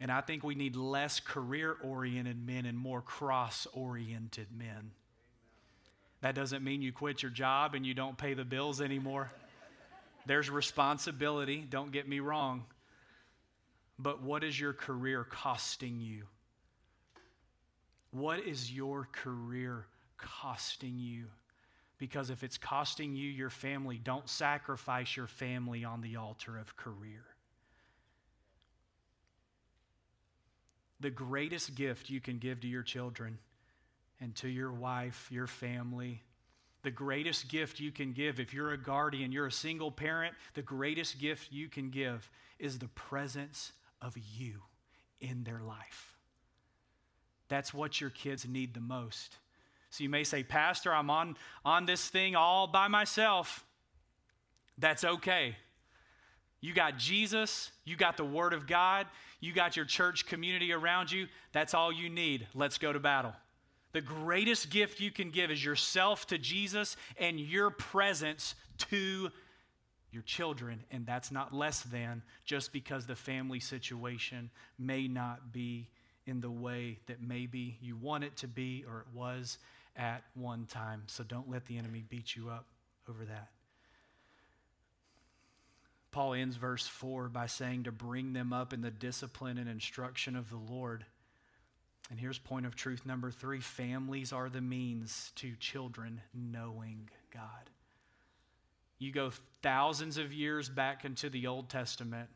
And 0.00 0.10
I 0.10 0.22
think 0.22 0.42
we 0.42 0.54
need 0.54 0.74
less 0.74 1.20
career 1.20 1.76
oriented 1.82 2.44
men 2.44 2.64
and 2.64 2.78
more 2.78 3.02
cross 3.02 3.66
oriented 3.74 4.46
men. 4.56 4.92
That 6.22 6.34
doesn't 6.34 6.64
mean 6.64 6.80
you 6.80 6.92
quit 6.92 7.22
your 7.22 7.30
job 7.30 7.74
and 7.74 7.84
you 7.84 7.92
don't 7.92 8.16
pay 8.16 8.32
the 8.32 8.44
bills 8.44 8.80
anymore. 8.80 9.30
There's 10.24 10.48
responsibility, 10.48 11.66
don't 11.68 11.92
get 11.92 12.08
me 12.08 12.20
wrong. 12.20 12.64
But 13.98 14.22
what 14.22 14.44
is 14.44 14.58
your 14.58 14.72
career 14.72 15.24
costing 15.28 16.00
you? 16.00 16.24
What 18.10 18.40
is 18.40 18.72
your 18.72 19.08
career 19.12 19.86
costing 20.16 20.98
you? 20.98 21.26
Because 21.98 22.30
if 22.30 22.42
it's 22.42 22.58
costing 22.58 23.14
you 23.14 23.28
your 23.28 23.50
family, 23.50 24.00
don't 24.02 24.28
sacrifice 24.28 25.16
your 25.16 25.26
family 25.26 25.84
on 25.84 26.00
the 26.00 26.16
altar 26.16 26.58
of 26.58 26.76
career. 26.76 27.24
The 31.00 31.10
greatest 31.10 31.74
gift 31.74 32.10
you 32.10 32.20
can 32.20 32.38
give 32.38 32.60
to 32.60 32.66
your 32.66 32.82
children 32.82 33.38
and 34.20 34.34
to 34.36 34.48
your 34.48 34.72
wife, 34.72 35.28
your 35.30 35.46
family, 35.46 36.22
the 36.82 36.90
greatest 36.90 37.48
gift 37.48 37.80
you 37.80 37.90
can 37.90 38.12
give, 38.12 38.40
if 38.40 38.54
you're 38.54 38.72
a 38.72 38.78
guardian, 38.78 39.32
you're 39.32 39.46
a 39.46 39.52
single 39.52 39.90
parent, 39.90 40.34
the 40.54 40.62
greatest 40.62 41.18
gift 41.18 41.52
you 41.52 41.68
can 41.68 41.90
give 41.90 42.30
is 42.58 42.78
the 42.78 42.88
presence 42.88 43.72
of 44.00 44.16
you 44.16 44.62
in 45.20 45.44
their 45.44 45.60
life. 45.60 46.19
That's 47.50 47.74
what 47.74 48.00
your 48.00 48.10
kids 48.10 48.46
need 48.48 48.72
the 48.72 48.80
most. 48.80 49.36
So 49.90 50.04
you 50.04 50.08
may 50.08 50.24
say, 50.24 50.42
Pastor, 50.44 50.94
I'm 50.94 51.10
on, 51.10 51.36
on 51.64 51.84
this 51.84 52.08
thing 52.08 52.36
all 52.36 52.68
by 52.68 52.88
myself. 52.88 53.66
That's 54.78 55.04
okay. 55.04 55.56
You 56.60 56.72
got 56.72 56.96
Jesus, 56.96 57.72
you 57.84 57.96
got 57.96 58.16
the 58.16 58.24
Word 58.24 58.52
of 58.52 58.66
God, 58.66 59.06
you 59.40 59.52
got 59.52 59.76
your 59.76 59.84
church 59.84 60.26
community 60.26 60.72
around 60.72 61.10
you. 61.10 61.26
That's 61.52 61.74
all 61.74 61.92
you 61.92 62.08
need. 62.08 62.46
Let's 62.54 62.78
go 62.78 62.92
to 62.92 63.00
battle. 63.00 63.32
The 63.92 64.00
greatest 64.00 64.70
gift 64.70 65.00
you 65.00 65.10
can 65.10 65.30
give 65.30 65.50
is 65.50 65.64
yourself 65.64 66.26
to 66.28 66.38
Jesus 66.38 66.96
and 67.18 67.40
your 67.40 67.70
presence 67.70 68.54
to 68.90 69.30
your 70.12 70.22
children. 70.22 70.84
And 70.92 71.04
that's 71.04 71.32
not 71.32 71.52
less 71.52 71.80
than 71.80 72.22
just 72.44 72.72
because 72.72 73.06
the 73.06 73.16
family 73.16 73.58
situation 73.58 74.50
may 74.78 75.08
not 75.08 75.52
be 75.52 75.88
in 76.26 76.40
the 76.40 76.50
way 76.50 76.98
that 77.06 77.22
maybe 77.22 77.78
you 77.80 77.96
want 77.96 78.24
it 78.24 78.36
to 78.38 78.48
be 78.48 78.84
or 78.88 79.00
it 79.00 79.06
was 79.14 79.58
at 79.96 80.22
one 80.34 80.66
time. 80.66 81.02
So 81.06 81.24
don't 81.24 81.50
let 81.50 81.66
the 81.66 81.78
enemy 81.78 82.04
beat 82.08 82.36
you 82.36 82.50
up 82.50 82.66
over 83.08 83.24
that. 83.24 83.48
Paul 86.10 86.34
ends 86.34 86.56
verse 86.56 86.86
4 86.86 87.28
by 87.28 87.46
saying 87.46 87.84
to 87.84 87.92
bring 87.92 88.32
them 88.32 88.52
up 88.52 88.72
in 88.72 88.80
the 88.80 88.90
discipline 88.90 89.58
and 89.58 89.68
instruction 89.68 90.34
of 90.34 90.50
the 90.50 90.56
Lord. 90.56 91.04
And 92.10 92.18
here's 92.18 92.38
point 92.38 92.66
of 92.66 92.74
truth 92.74 93.06
number 93.06 93.30
three 93.30 93.60
families 93.60 94.32
are 94.32 94.48
the 94.48 94.60
means 94.60 95.30
to 95.36 95.54
children 95.60 96.20
knowing 96.34 97.08
God. 97.32 97.70
You 98.98 99.12
go 99.12 99.30
thousands 99.62 100.18
of 100.18 100.32
years 100.32 100.68
back 100.68 101.04
into 101.04 101.30
the 101.30 101.46
Old 101.46 101.70
Testament, 101.70 102.28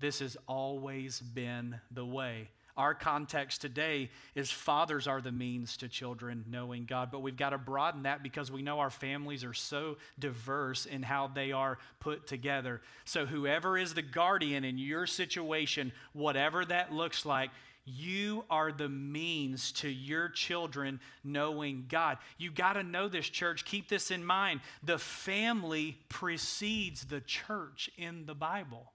this 0.00 0.18
has 0.18 0.36
always 0.48 1.20
been 1.20 1.80
the 1.90 2.04
way. 2.04 2.50
Our 2.76 2.92
context 2.94 3.60
today 3.60 4.10
is 4.34 4.50
fathers 4.50 5.06
are 5.06 5.20
the 5.20 5.30
means 5.30 5.76
to 5.76 5.88
children 5.88 6.44
knowing 6.50 6.86
God, 6.86 7.10
but 7.12 7.22
we've 7.22 7.36
got 7.36 7.50
to 7.50 7.58
broaden 7.58 8.02
that 8.02 8.22
because 8.22 8.50
we 8.50 8.62
know 8.62 8.80
our 8.80 8.90
families 8.90 9.44
are 9.44 9.54
so 9.54 9.96
diverse 10.18 10.84
in 10.84 11.04
how 11.04 11.28
they 11.28 11.52
are 11.52 11.78
put 12.00 12.26
together. 12.26 12.80
So, 13.04 13.26
whoever 13.26 13.78
is 13.78 13.94
the 13.94 14.02
guardian 14.02 14.64
in 14.64 14.76
your 14.76 15.06
situation, 15.06 15.92
whatever 16.14 16.64
that 16.64 16.92
looks 16.92 17.24
like, 17.24 17.50
you 17.84 18.44
are 18.48 18.72
the 18.72 18.88
means 18.88 19.70
to 19.72 19.88
your 19.88 20.28
children 20.30 21.00
knowing 21.22 21.84
God. 21.88 22.18
You 22.38 22.50
got 22.50 22.72
to 22.72 22.82
know 22.82 23.08
this, 23.08 23.28
church. 23.28 23.64
Keep 23.64 23.88
this 23.88 24.10
in 24.10 24.24
mind. 24.24 24.60
The 24.82 24.98
family 24.98 25.98
precedes 26.08 27.04
the 27.04 27.20
church 27.20 27.90
in 27.98 28.26
the 28.26 28.34
Bible. 28.34 28.93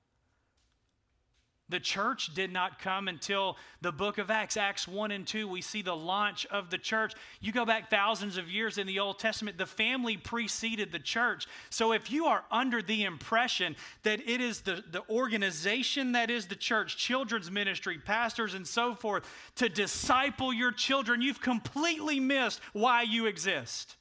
The 1.69 1.79
church 1.79 2.33
did 2.33 2.51
not 2.51 2.79
come 2.79 3.07
until 3.07 3.57
the 3.81 3.91
book 3.91 4.17
of 4.17 4.31
Acts, 4.31 4.57
Acts 4.57 4.87
1 4.87 5.11
and 5.11 5.25
2. 5.25 5.47
We 5.47 5.61
see 5.61 5.81
the 5.81 5.95
launch 5.95 6.45
of 6.47 6.71
the 6.71 6.77
church. 6.77 7.13
You 7.39 7.51
go 7.51 7.63
back 7.63 7.89
thousands 7.89 8.37
of 8.37 8.49
years 8.49 8.77
in 8.77 8.87
the 8.87 8.99
Old 8.99 9.19
Testament, 9.19 9.57
the 9.57 9.65
family 9.65 10.17
preceded 10.17 10.91
the 10.91 10.99
church. 10.99 11.47
So 11.69 11.93
if 11.93 12.11
you 12.11 12.25
are 12.25 12.43
under 12.51 12.81
the 12.81 13.03
impression 13.03 13.75
that 14.03 14.19
it 14.27 14.41
is 14.41 14.61
the, 14.61 14.83
the 14.91 15.03
organization 15.09 16.13
that 16.13 16.31
is 16.31 16.47
the 16.47 16.55
church, 16.55 16.97
children's 16.97 17.51
ministry, 17.51 17.99
pastors, 17.99 18.55
and 18.55 18.67
so 18.67 18.95
forth, 18.95 19.23
to 19.57 19.69
disciple 19.69 20.51
your 20.51 20.71
children, 20.71 21.21
you've 21.21 21.41
completely 21.41 22.19
missed 22.19 22.59
why 22.73 23.03
you 23.03 23.27
exist. 23.27 23.95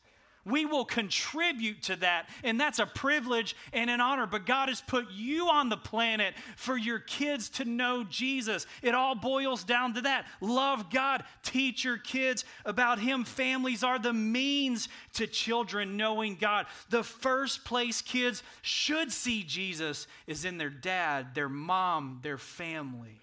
We 0.48 0.64
will 0.64 0.84
contribute 0.84 1.82
to 1.84 1.96
that, 1.96 2.28
and 2.42 2.60
that's 2.60 2.78
a 2.78 2.86
privilege 2.86 3.54
and 3.72 3.90
an 3.90 4.00
honor. 4.00 4.26
But 4.26 4.46
God 4.46 4.68
has 4.68 4.80
put 4.80 5.10
you 5.10 5.48
on 5.48 5.68
the 5.68 5.76
planet 5.76 6.34
for 6.56 6.76
your 6.76 6.98
kids 6.98 7.48
to 7.50 7.64
know 7.64 8.04
Jesus. 8.04 8.66
It 8.82 8.94
all 8.94 9.14
boils 9.14 9.64
down 9.64 9.94
to 9.94 10.00
that. 10.02 10.26
Love 10.40 10.90
God, 10.90 11.24
teach 11.42 11.84
your 11.84 11.98
kids 11.98 12.44
about 12.64 12.98
Him. 12.98 13.24
Families 13.24 13.82
are 13.82 13.98
the 13.98 14.12
means 14.12 14.88
to 15.14 15.26
children 15.26 15.96
knowing 15.96 16.36
God. 16.36 16.66
The 16.90 17.04
first 17.04 17.64
place 17.64 18.00
kids 18.00 18.42
should 18.62 19.12
see 19.12 19.42
Jesus 19.42 20.06
is 20.26 20.44
in 20.44 20.58
their 20.58 20.70
dad, 20.70 21.34
their 21.34 21.48
mom, 21.48 22.20
their 22.22 22.38
family. 22.38 23.20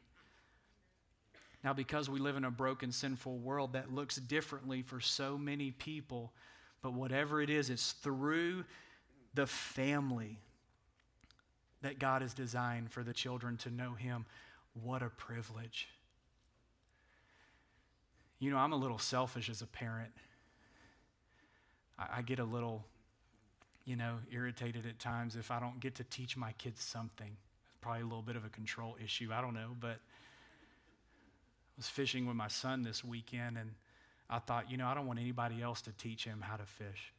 Now, 1.64 1.74
because 1.74 2.08
we 2.08 2.20
live 2.20 2.38
in 2.38 2.46
a 2.46 2.52
broken, 2.52 2.92
sinful 2.92 3.40
world 3.40 3.74
that 3.74 3.92
looks 3.92 4.18
differently 4.18 4.84
for 4.84 5.00
so 5.00 5.36
many 5.36 5.72
people, 5.72 6.32
but 6.86 6.94
whatever 6.94 7.42
it 7.42 7.50
is, 7.50 7.72
it's 7.72 7.94
through 7.94 8.64
the 9.34 9.48
family 9.48 10.38
that 11.82 11.98
God 11.98 12.22
has 12.22 12.36
designed 12.36 12.92
for 12.92 13.02
the 13.02 13.12
children 13.12 13.58
to 13.58 13.72
know 13.72 13.94
Him. 13.96 14.28
What 14.84 15.02
a 15.02 15.10
privilege. 15.10 15.88
You 18.38 18.52
know, 18.52 18.58
I'm 18.58 18.72
a 18.72 18.76
little 18.76 19.00
selfish 19.00 19.50
as 19.50 19.64
a 19.64 19.66
parent. 19.66 20.12
I, 21.98 22.18
I, 22.18 22.22
get 22.22 22.38
a 22.38 22.44
little, 22.44 22.86
you 23.86 23.96
know, 23.96 24.18
irritated 24.32 24.86
at 24.86 25.00
times 25.00 25.36
if 25.36 25.50
I 25.50 25.60
don't 25.60 25.80
get 25.80 25.96
to 25.96 26.04
teach 26.04 26.38
my 26.38 26.52
kids 26.52 26.84
something. 26.84 27.36
It's 27.66 27.78
probably 27.82 28.02
a 28.02 28.06
little 28.06 28.22
bit 28.22 28.36
of 28.36 28.46
a 28.46 28.50
control 28.50 28.96
issue. 29.04 29.30
I 29.34 29.42
don't 29.42 29.56
know, 29.56 29.76
but 29.80 29.98
I 29.98 31.78
was 31.78 31.88
fishing 31.88 32.28
with 32.28 32.36
my 32.36 32.48
son 32.48 32.84
this 32.84 33.04
weekend 33.04 33.58
and 33.58 33.72
I 34.30 34.40
thought, 34.40 34.72
you 34.72 34.78
know, 34.78 34.88
I 34.88 34.94
don't 34.94 35.06
want 35.06 35.20
anybody 35.20 35.62
else 35.62 35.82
to 35.84 35.92
teach 35.94 36.24
him 36.24 36.42
how 36.42 36.56
to 36.56 36.66
fish. 36.66 37.14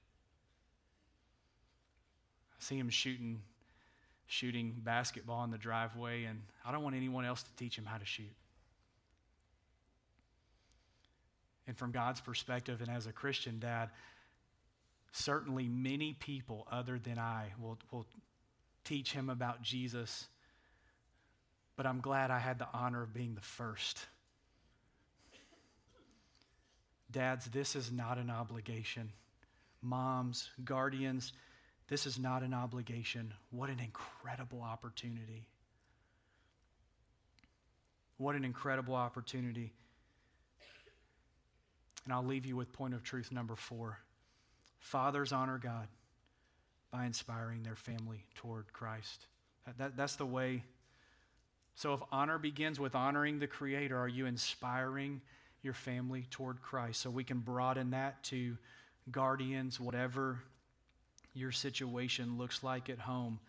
I 2.53 2.63
see 2.63 2.79
him 2.79 2.89
shooting 2.89 3.43
shooting 4.29 4.75
basketball 4.85 5.45
in 5.45 5.53
the 5.53 5.59
driveway 5.59 6.25
and 6.25 6.43
I 6.65 6.73
don't 6.73 6.83
want 6.83 6.97
anyone 6.97 7.25
else 7.25 7.45
to 7.45 7.53
teach 7.55 7.79
him 7.79 7.85
how 7.85 7.97
to 7.97 8.05
shoot. 8.05 8.35
And 11.69 11.77
from 11.77 11.93
God's 11.93 12.21
perspective 12.21 12.81
and 12.81 12.91
as 12.91 13.07
a 13.07 13.13
Christian 13.13 13.59
dad, 13.61 13.91
certainly 15.13 15.69
many 15.69 16.13
people 16.13 16.67
other 16.71 16.99
than 16.99 17.19
I 17.19 17.53
will, 17.61 17.79
will 17.91 18.07
teach 18.85 19.13
him 19.13 19.31
about 19.31 19.63
Jesus. 19.63 20.27
But 21.77 21.87
I'm 21.87 22.01
glad 22.01 22.31
I 22.31 22.39
had 22.39 22.59
the 22.59 22.69
honor 22.73 23.03
of 23.03 23.13
being 23.13 23.35
the 23.35 23.41
first. 23.41 24.07
Dads, 27.11 27.47
this 27.47 27.77
is 27.77 27.93
not 27.93 28.19
an 28.19 28.31
obligation. 28.31 29.13
Moms, 29.83 30.51
guardians, 30.65 31.33
this 31.89 32.07
is 32.07 32.19
not 32.19 32.43
an 32.43 32.53
obligation. 32.53 33.33
What 33.51 33.71
an 33.71 33.79
incredible 33.79 34.63
opportunity. 34.63 35.47
What 38.19 38.35
an 38.35 38.45
incredible 38.45 38.95
opportunity. 38.95 39.73
And 42.05 42.13
I'll 42.13 42.25
leave 42.25 42.47
you 42.47 42.57
with 42.57 42.73
point 42.73 42.95
of 42.95 43.03
truth 43.03 43.31
number 43.31 43.55
four. 43.55 43.99
Fathers 44.79 45.33
honor 45.33 45.59
God 45.59 45.89
by 46.91 47.05
inspiring 47.05 47.63
their 47.63 47.77
family 47.77 48.25
toward 48.35 48.73
Christ. 48.73 49.27
That, 49.67 49.79
that, 49.79 49.97
that's 49.97 50.17
the 50.17 50.27
way. 50.27 50.63
So 51.75 51.93
if 51.93 52.01
honor 52.11 52.39
begins 52.39 52.81
with 52.81 52.95
honoring 52.95 53.39
the 53.39 53.47
Creator, 53.47 53.99
are 53.99 54.09
you 54.09 54.27
inspiring 54.27 55.21
your 55.67 55.75
family 55.75 56.25
toward 56.31 56.63
Christ. 56.63 57.03
So 57.03 57.11
we 57.11 57.25
can 57.25 57.41
broaden 57.41 57.91
that 57.91 58.23
to 58.25 58.57
guardians, 59.11 59.79
whatever 59.79 60.39
your 61.35 61.53
situation 61.53 62.39
looks 62.39 62.63
like 62.63 62.89
at 62.89 63.01
home. 63.01 63.41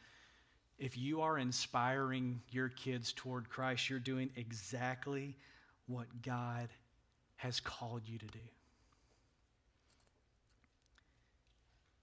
If 0.78 0.98
you 0.98 1.22
are 1.22 1.38
inspiring 1.38 2.42
your 2.52 2.70
kids 2.70 3.14
toward 3.14 3.50
Christ, 3.50 3.90
you're 3.90 4.00
doing 4.00 4.30
exactly 4.36 5.38
what 5.86 6.08
God 6.22 6.68
has 7.38 7.60
called 7.60 8.02
you 8.06 8.18
to 8.18 8.26
do. 8.26 8.40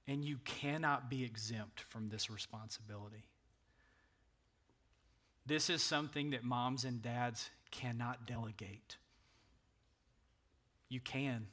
And 0.06 0.24
you 0.24 0.38
cannot 0.44 1.10
be 1.10 1.24
exempt 1.24 1.80
from 1.80 2.08
this 2.08 2.30
responsibility. 2.30 3.24
This 5.44 5.68
is 5.68 5.82
something 5.82 6.30
that 6.30 6.44
moms 6.44 6.84
and 6.84 7.02
dads 7.02 7.50
cannot 7.70 8.26
delegate. 8.26 8.96
You 10.88 11.00
can, 11.00 11.46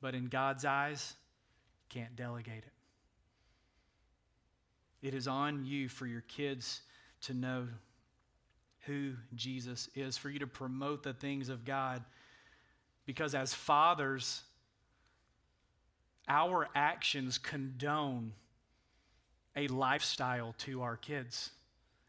but 0.00 0.14
in 0.14 0.26
God's 0.26 0.64
eyes, 0.64 1.14
can't 1.88 2.16
delegate 2.16 2.64
it. 2.64 2.72
It 5.00 5.14
is 5.14 5.28
on 5.28 5.64
you 5.64 5.88
for 5.88 6.06
your 6.06 6.22
kids 6.22 6.80
to 7.22 7.34
know 7.34 7.68
who 8.80 9.12
Jesus 9.34 9.88
is, 9.94 10.16
for 10.16 10.30
you 10.30 10.38
to 10.40 10.46
promote 10.46 11.02
the 11.02 11.12
things 11.12 11.48
of 11.48 11.64
God. 11.64 12.02
Because 13.06 13.34
as 13.34 13.54
fathers, 13.54 14.42
our 16.28 16.68
actions 16.74 17.38
condone 17.38 18.32
a 19.56 19.68
lifestyle 19.68 20.54
to 20.58 20.82
our 20.82 20.96
kids. 20.96 21.50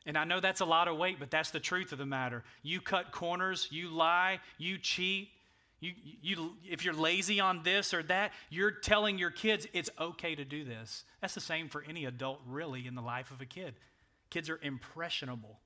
And 0.05 0.17
I 0.17 0.23
know 0.23 0.39
that's 0.39 0.61
a 0.61 0.65
lot 0.65 0.87
of 0.87 0.97
weight, 0.97 1.17
but 1.19 1.29
that's 1.29 1.51
the 1.51 1.59
truth 1.59 1.91
of 1.91 1.97
the 1.97 2.05
matter. 2.05 2.43
You 2.63 2.81
cut 2.81 3.11
corners, 3.11 3.67
you 3.71 3.89
lie, 3.89 4.39
you 4.57 4.77
cheat, 4.77 5.29
you, 5.79 5.93
you, 6.21 6.51
if 6.69 6.83
you're 6.83 6.93
lazy 6.93 7.39
on 7.39 7.63
this 7.63 7.93
or 7.93 8.03
that, 8.03 8.33
you're 8.49 8.71
telling 8.71 9.17
your 9.17 9.31
kids 9.31 9.65
it's 9.73 9.89
okay 9.99 10.35
to 10.35 10.43
do 10.43 10.65
this. 10.65 11.05
That's 11.21 11.35
the 11.35 11.41
same 11.41 11.69
for 11.69 11.83
any 11.87 12.05
adult, 12.05 12.41
really, 12.45 12.85
in 12.85 12.95
the 12.95 13.01
life 13.01 13.31
of 13.31 13.39
a 13.39 13.45
kid. 13.45 13.75
Kids 14.29 14.49
are 14.49 14.59
impressionable. 14.61 15.59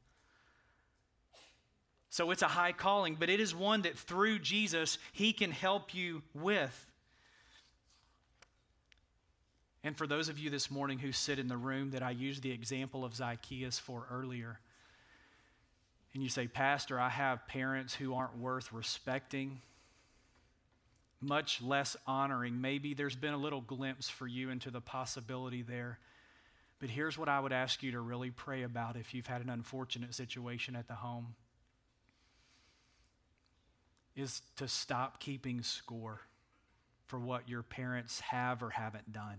So 2.10 2.30
it's 2.30 2.44
a 2.44 2.48
high 2.48 2.74
calling, 2.74 3.18
but 3.20 3.32
it 3.32 3.40
is 3.40 3.56
one 3.56 3.82
that 3.84 3.98
through 3.98 4.40
Jesus, 4.40 5.00
He 5.14 5.34
can 5.34 5.50
help 5.50 5.96
you 5.96 6.22
with. 6.36 6.86
And 9.84 9.98
for 9.98 10.06
those 10.06 10.30
of 10.30 10.38
you 10.38 10.52
this 10.52 10.70
morning 10.70 11.00
who 11.00 11.12
sit 11.12 11.40
in 11.40 11.48
the 11.48 11.58
room 11.58 11.90
that 11.92 12.04
I 12.04 12.12
used 12.12 12.44
the 12.44 12.52
example 12.52 13.04
of 13.04 13.16
Zacchaeus 13.16 13.80
for 13.80 14.06
earlier, 14.12 14.60
and 16.14 16.22
you 16.22 16.30
say, 16.30 16.48
Pastor, 16.48 17.00
I 17.00 17.10
have 17.10 17.48
parents 17.48 17.96
who 17.96 18.14
aren't 18.14 18.38
worth 18.38 18.72
respecting 18.72 19.60
much 21.24 21.62
less 21.62 21.96
honoring. 22.06 22.62
Maybe 22.62 22.94
there's 22.94 23.16
been 23.16 23.34
a 23.34 23.38
little 23.38 23.62
glimpse 23.62 24.10
for 24.10 24.28
you 24.28 24.50
into 24.50 24.70
the 24.70 24.82
possibility 24.82 25.62
there. 25.62 26.00
But 26.80 26.90
here's 26.90 27.18
what 27.18 27.30
I 27.30 27.40
would 27.40 27.54
ask 27.54 27.82
you 27.82 27.92
to 27.92 28.00
really 28.00 28.30
pray 28.30 28.64
about 28.64 28.98
if 28.98 29.14
you've 29.14 29.28
had 29.28 29.42
an 29.42 29.50
unfortunate 29.50 30.14
situation 30.14 30.76
at 30.76 30.88
the 30.88 30.96
home 30.96 31.36
is 34.16 34.42
to 34.58 34.68
stop 34.68 35.20
keeping 35.20 35.64
score 35.64 36.22
for 37.08 37.20
what 37.20 37.50
your 37.50 37.64
parents 37.64 38.20
have 38.20 38.62
or 38.62 38.70
haven't 38.70 39.12
done. 39.12 39.38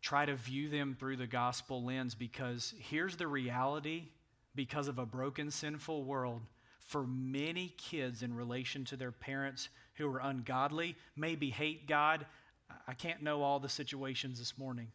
Try 0.00 0.24
to 0.24 0.36
view 0.36 0.68
them 0.68 0.96
through 0.98 1.16
the 1.16 1.26
gospel 1.26 1.82
lens 1.82 2.14
because 2.14 2.74
here's 2.78 3.16
the 3.16 3.26
reality 3.26 4.04
because 4.54 4.88
of 4.88 4.98
a 4.98 5.06
broken, 5.06 5.50
sinful 5.50 6.04
world, 6.04 6.42
for 6.86 7.06
many 7.06 7.74
kids 7.76 8.22
in 8.22 8.34
relation 8.34 8.84
to 8.86 8.96
their 8.96 9.12
parents, 9.12 9.68
who 9.94 10.08
are 10.08 10.20
ungodly, 10.20 10.96
maybe 11.16 11.50
hate 11.50 11.88
God. 11.88 12.26
I 12.86 12.94
can't 12.94 13.22
know 13.22 13.42
all 13.42 13.58
the 13.58 13.68
situations 13.68 14.38
this 14.38 14.56
morning. 14.58 14.88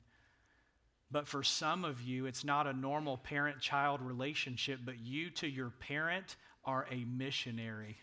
But 1.12 1.28
for 1.28 1.44
some 1.44 1.84
of 1.84 2.02
you, 2.02 2.26
it's 2.26 2.46
not 2.46 2.68
a 2.68 2.74
normal 2.74 3.18
parent 3.18 3.60
child 3.60 4.02
relationship, 4.02 4.80
but 4.86 5.00
you 5.00 5.30
to 5.32 5.48
your 5.48 5.70
parent 5.70 6.38
are 6.64 6.88
a 6.89 7.04
missionary. 7.06 7.98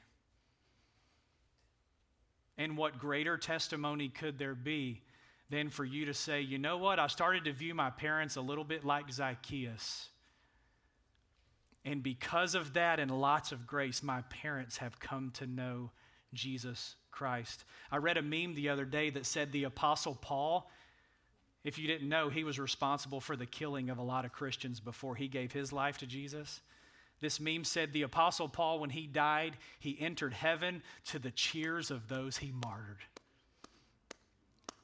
And 2.58 2.76
what 2.76 2.98
greater 2.98 3.38
testimony 3.38 4.08
could 4.08 4.38
there 4.38 4.54
be 4.54 5.02
than 5.48 5.70
for 5.70 5.84
you 5.84 6.06
to 6.06 6.14
say, 6.14 6.42
you 6.42 6.58
know 6.58 6.76
what? 6.76 6.98
I 6.98 7.06
started 7.06 7.44
to 7.44 7.52
view 7.52 7.74
my 7.74 7.88
parents 7.88 8.36
a 8.36 8.42
little 8.42 8.64
bit 8.64 8.84
like 8.84 9.10
Zacchaeus. 9.10 10.08
And 11.84 12.02
because 12.02 12.54
of 12.54 12.74
that 12.74 13.00
and 13.00 13.10
lots 13.10 13.52
of 13.52 13.66
grace, 13.66 14.02
my 14.02 14.22
parents 14.22 14.78
have 14.78 15.00
come 15.00 15.30
to 15.34 15.46
know 15.46 15.90
Jesus 16.34 16.96
Christ. 17.10 17.64
I 17.90 17.96
read 17.96 18.16
a 18.16 18.22
meme 18.22 18.54
the 18.54 18.68
other 18.68 18.84
day 18.84 19.10
that 19.10 19.26
said 19.26 19.52
the 19.52 19.64
Apostle 19.64 20.14
Paul, 20.14 20.70
if 21.64 21.78
you 21.78 21.86
didn't 21.86 22.08
know, 22.08 22.28
he 22.28 22.44
was 22.44 22.58
responsible 22.58 23.20
for 23.20 23.36
the 23.36 23.46
killing 23.46 23.90
of 23.90 23.98
a 23.98 24.02
lot 24.02 24.24
of 24.24 24.32
Christians 24.32 24.80
before 24.80 25.16
he 25.16 25.28
gave 25.28 25.52
his 25.52 25.72
life 25.72 25.98
to 25.98 26.06
Jesus. 26.06 26.60
This 27.20 27.40
meme 27.40 27.64
said 27.64 27.92
the 27.92 28.02
Apostle 28.02 28.48
Paul, 28.48 28.78
when 28.78 28.90
he 28.90 29.06
died, 29.06 29.56
he 29.80 29.98
entered 30.00 30.34
heaven 30.34 30.82
to 31.06 31.18
the 31.18 31.32
cheers 31.32 31.90
of 31.90 32.08
those 32.08 32.36
he 32.38 32.52
martyred, 32.52 33.02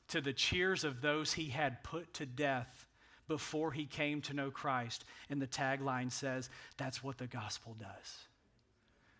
to 0.08 0.20
the 0.20 0.32
cheers 0.32 0.82
of 0.82 1.00
those 1.00 1.34
he 1.34 1.50
had 1.50 1.84
put 1.84 2.12
to 2.14 2.26
death 2.26 2.88
before 3.28 3.72
he 3.72 3.86
came 3.86 4.20
to 4.22 4.34
know 4.34 4.50
Christ. 4.50 5.04
And 5.30 5.40
the 5.40 5.46
tagline 5.46 6.12
says, 6.12 6.50
that's 6.76 7.02
what 7.02 7.18
the 7.18 7.26
gospel 7.26 7.76
does. 7.78 8.18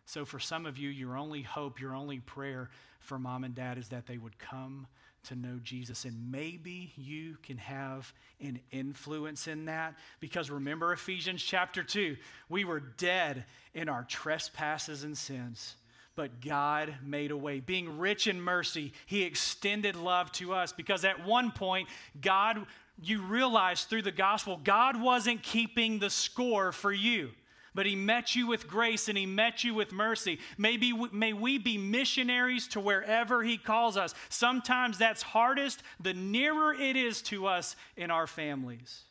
So, 0.07 0.24
for 0.24 0.38
some 0.38 0.66
of 0.66 0.76
you, 0.76 0.90
your 0.90 1.16
only 1.16 1.42
hope, 1.42 1.80
your 1.80 1.94
only 1.94 2.20
prayer 2.20 2.68
for 3.00 3.18
mom 3.18 3.44
and 3.44 3.55
dad 3.55 3.78
is 3.78 3.88
that 3.88 4.07
they 4.07 4.18
would 4.18 4.38
come 4.38 4.86
to 5.24 5.34
know 5.34 5.59
Jesus. 5.62 6.05
And 6.05 6.30
maybe 6.30 6.92
you 6.96 7.36
can 7.42 7.57
have 7.59 8.12
an 8.40 8.61
influence 8.70 9.46
in 9.48 9.64
that 9.66 9.94
because 10.20 10.50
remember 10.50 10.92
Ephesians 10.92 11.42
chapter 11.42 11.82
2 11.82 12.16
we 12.48 12.64
were 12.64 12.80
dead 12.80 13.44
in 13.72 13.88
our 13.88 14.05
trespasses 14.05 15.05
and 15.05 15.16
sins. 15.16 15.76
But 16.17 16.41
God 16.41 16.95
made 17.05 17.31
a 17.31 17.37
way. 17.37 17.61
Being 17.61 17.99
rich 17.99 18.27
in 18.27 18.41
mercy, 18.41 18.93
He 19.07 19.25
extended 19.25 19.97
love 19.97 20.31
to 20.33 20.53
us 20.53 20.73
because 20.73 21.05
at 21.05 21.25
one 21.25 21.51
point, 21.51 21.89
God, 22.21 22.67
you 23.03 23.23
realize 23.23 23.85
through 23.85 24.03
the 24.03 24.12
gospel, 24.12 24.61
God 24.62 25.01
wasn't 25.01 25.43
keeping 25.43 25.99
the 25.99 26.11
score 26.11 26.71
for 26.71 26.93
you 26.93 27.31
but 27.75 27.87
he 27.87 27.97
met 27.97 28.37
you 28.37 28.47
with 28.47 28.69
grace 28.69 29.09
and 29.09 29.19
he 29.19 29.27
met 29.27 29.65
you 29.65 29.75
with 29.75 29.93
mercy. 29.93 30.39
Maybe 30.57 30.93
may 31.12 31.33
we 31.33 31.59
be 31.59 31.77
missionaries 31.77 32.69
to 32.69 32.81
wherever 32.81 33.43
he 33.43 33.59
calls 33.59 33.97
us. 33.97 34.15
Sometimes 34.29 34.97
that's 34.97 35.23
hardest 35.23 35.83
the 36.01 36.15
nearer 36.15 36.73
it 36.73 36.97
is 36.97 37.21
to 37.23 37.47
us 37.47 37.75
in 37.97 38.11
our 38.11 38.29
families. 38.29 39.03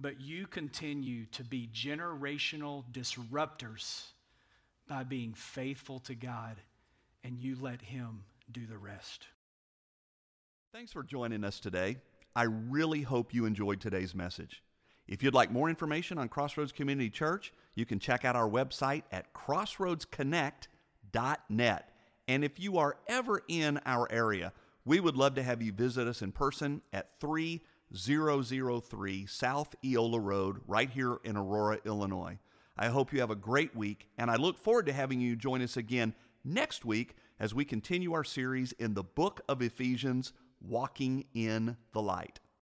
But 0.00 0.20
you 0.20 0.46
continue 0.46 1.26
to 1.26 1.44
be 1.44 1.68
generational 1.72 2.84
disruptors 2.90 4.06
by 4.90 5.04
being 5.04 5.32
faithful 5.32 6.00
to 6.00 6.14
God 6.16 6.56
and 7.22 7.38
you 7.38 7.56
let 7.60 7.80
him 7.80 8.24
do 8.50 8.66
the 8.66 8.76
rest. 8.76 9.28
Thanks 10.72 10.92
for 10.92 11.04
joining 11.04 11.44
us 11.44 11.60
today. 11.60 11.98
I 12.34 12.42
really 12.42 13.02
hope 13.02 13.32
you 13.32 13.46
enjoyed 13.46 13.80
today's 13.80 14.16
message. 14.16 14.64
If 15.06 15.22
you'd 15.22 15.32
like 15.32 15.52
more 15.52 15.68
information 15.68 16.18
on 16.18 16.28
Crossroads 16.28 16.72
Community 16.72 17.08
Church, 17.08 17.52
you 17.76 17.86
can 17.86 18.00
check 18.00 18.24
out 18.24 18.34
our 18.34 18.50
website 18.50 19.04
at 19.12 19.32
crossroadsconnect.net. 19.32 21.88
And 22.26 22.44
if 22.44 22.58
you 22.58 22.78
are 22.78 22.96
ever 23.06 23.42
in 23.46 23.78
our 23.86 24.10
area, 24.10 24.52
we 24.84 24.98
would 24.98 25.16
love 25.16 25.36
to 25.36 25.44
have 25.44 25.62
you 25.62 25.72
visit 25.72 26.08
us 26.08 26.20
in 26.20 26.32
person 26.32 26.82
at 26.92 27.20
3003 27.20 29.26
South 29.26 29.76
Eola 29.84 30.18
Road, 30.18 30.62
right 30.66 30.90
here 30.90 31.18
in 31.22 31.36
Aurora, 31.36 31.78
Illinois. 31.84 32.40
I 32.80 32.88
hope 32.88 33.12
you 33.12 33.20
have 33.20 33.30
a 33.30 33.36
great 33.36 33.76
week, 33.76 34.08
and 34.16 34.30
I 34.30 34.36
look 34.36 34.56
forward 34.56 34.86
to 34.86 34.94
having 34.94 35.20
you 35.20 35.36
join 35.36 35.60
us 35.60 35.76
again 35.76 36.14
next 36.42 36.82
week 36.82 37.14
as 37.38 37.54
we 37.54 37.66
continue 37.66 38.14
our 38.14 38.24
series 38.24 38.72
in 38.72 38.94
the 38.94 39.02
book 39.02 39.42
of 39.50 39.60
Ephesians, 39.60 40.32
Walking 40.62 41.26
in 41.34 41.76
the 41.92 42.00
Light. 42.00 42.40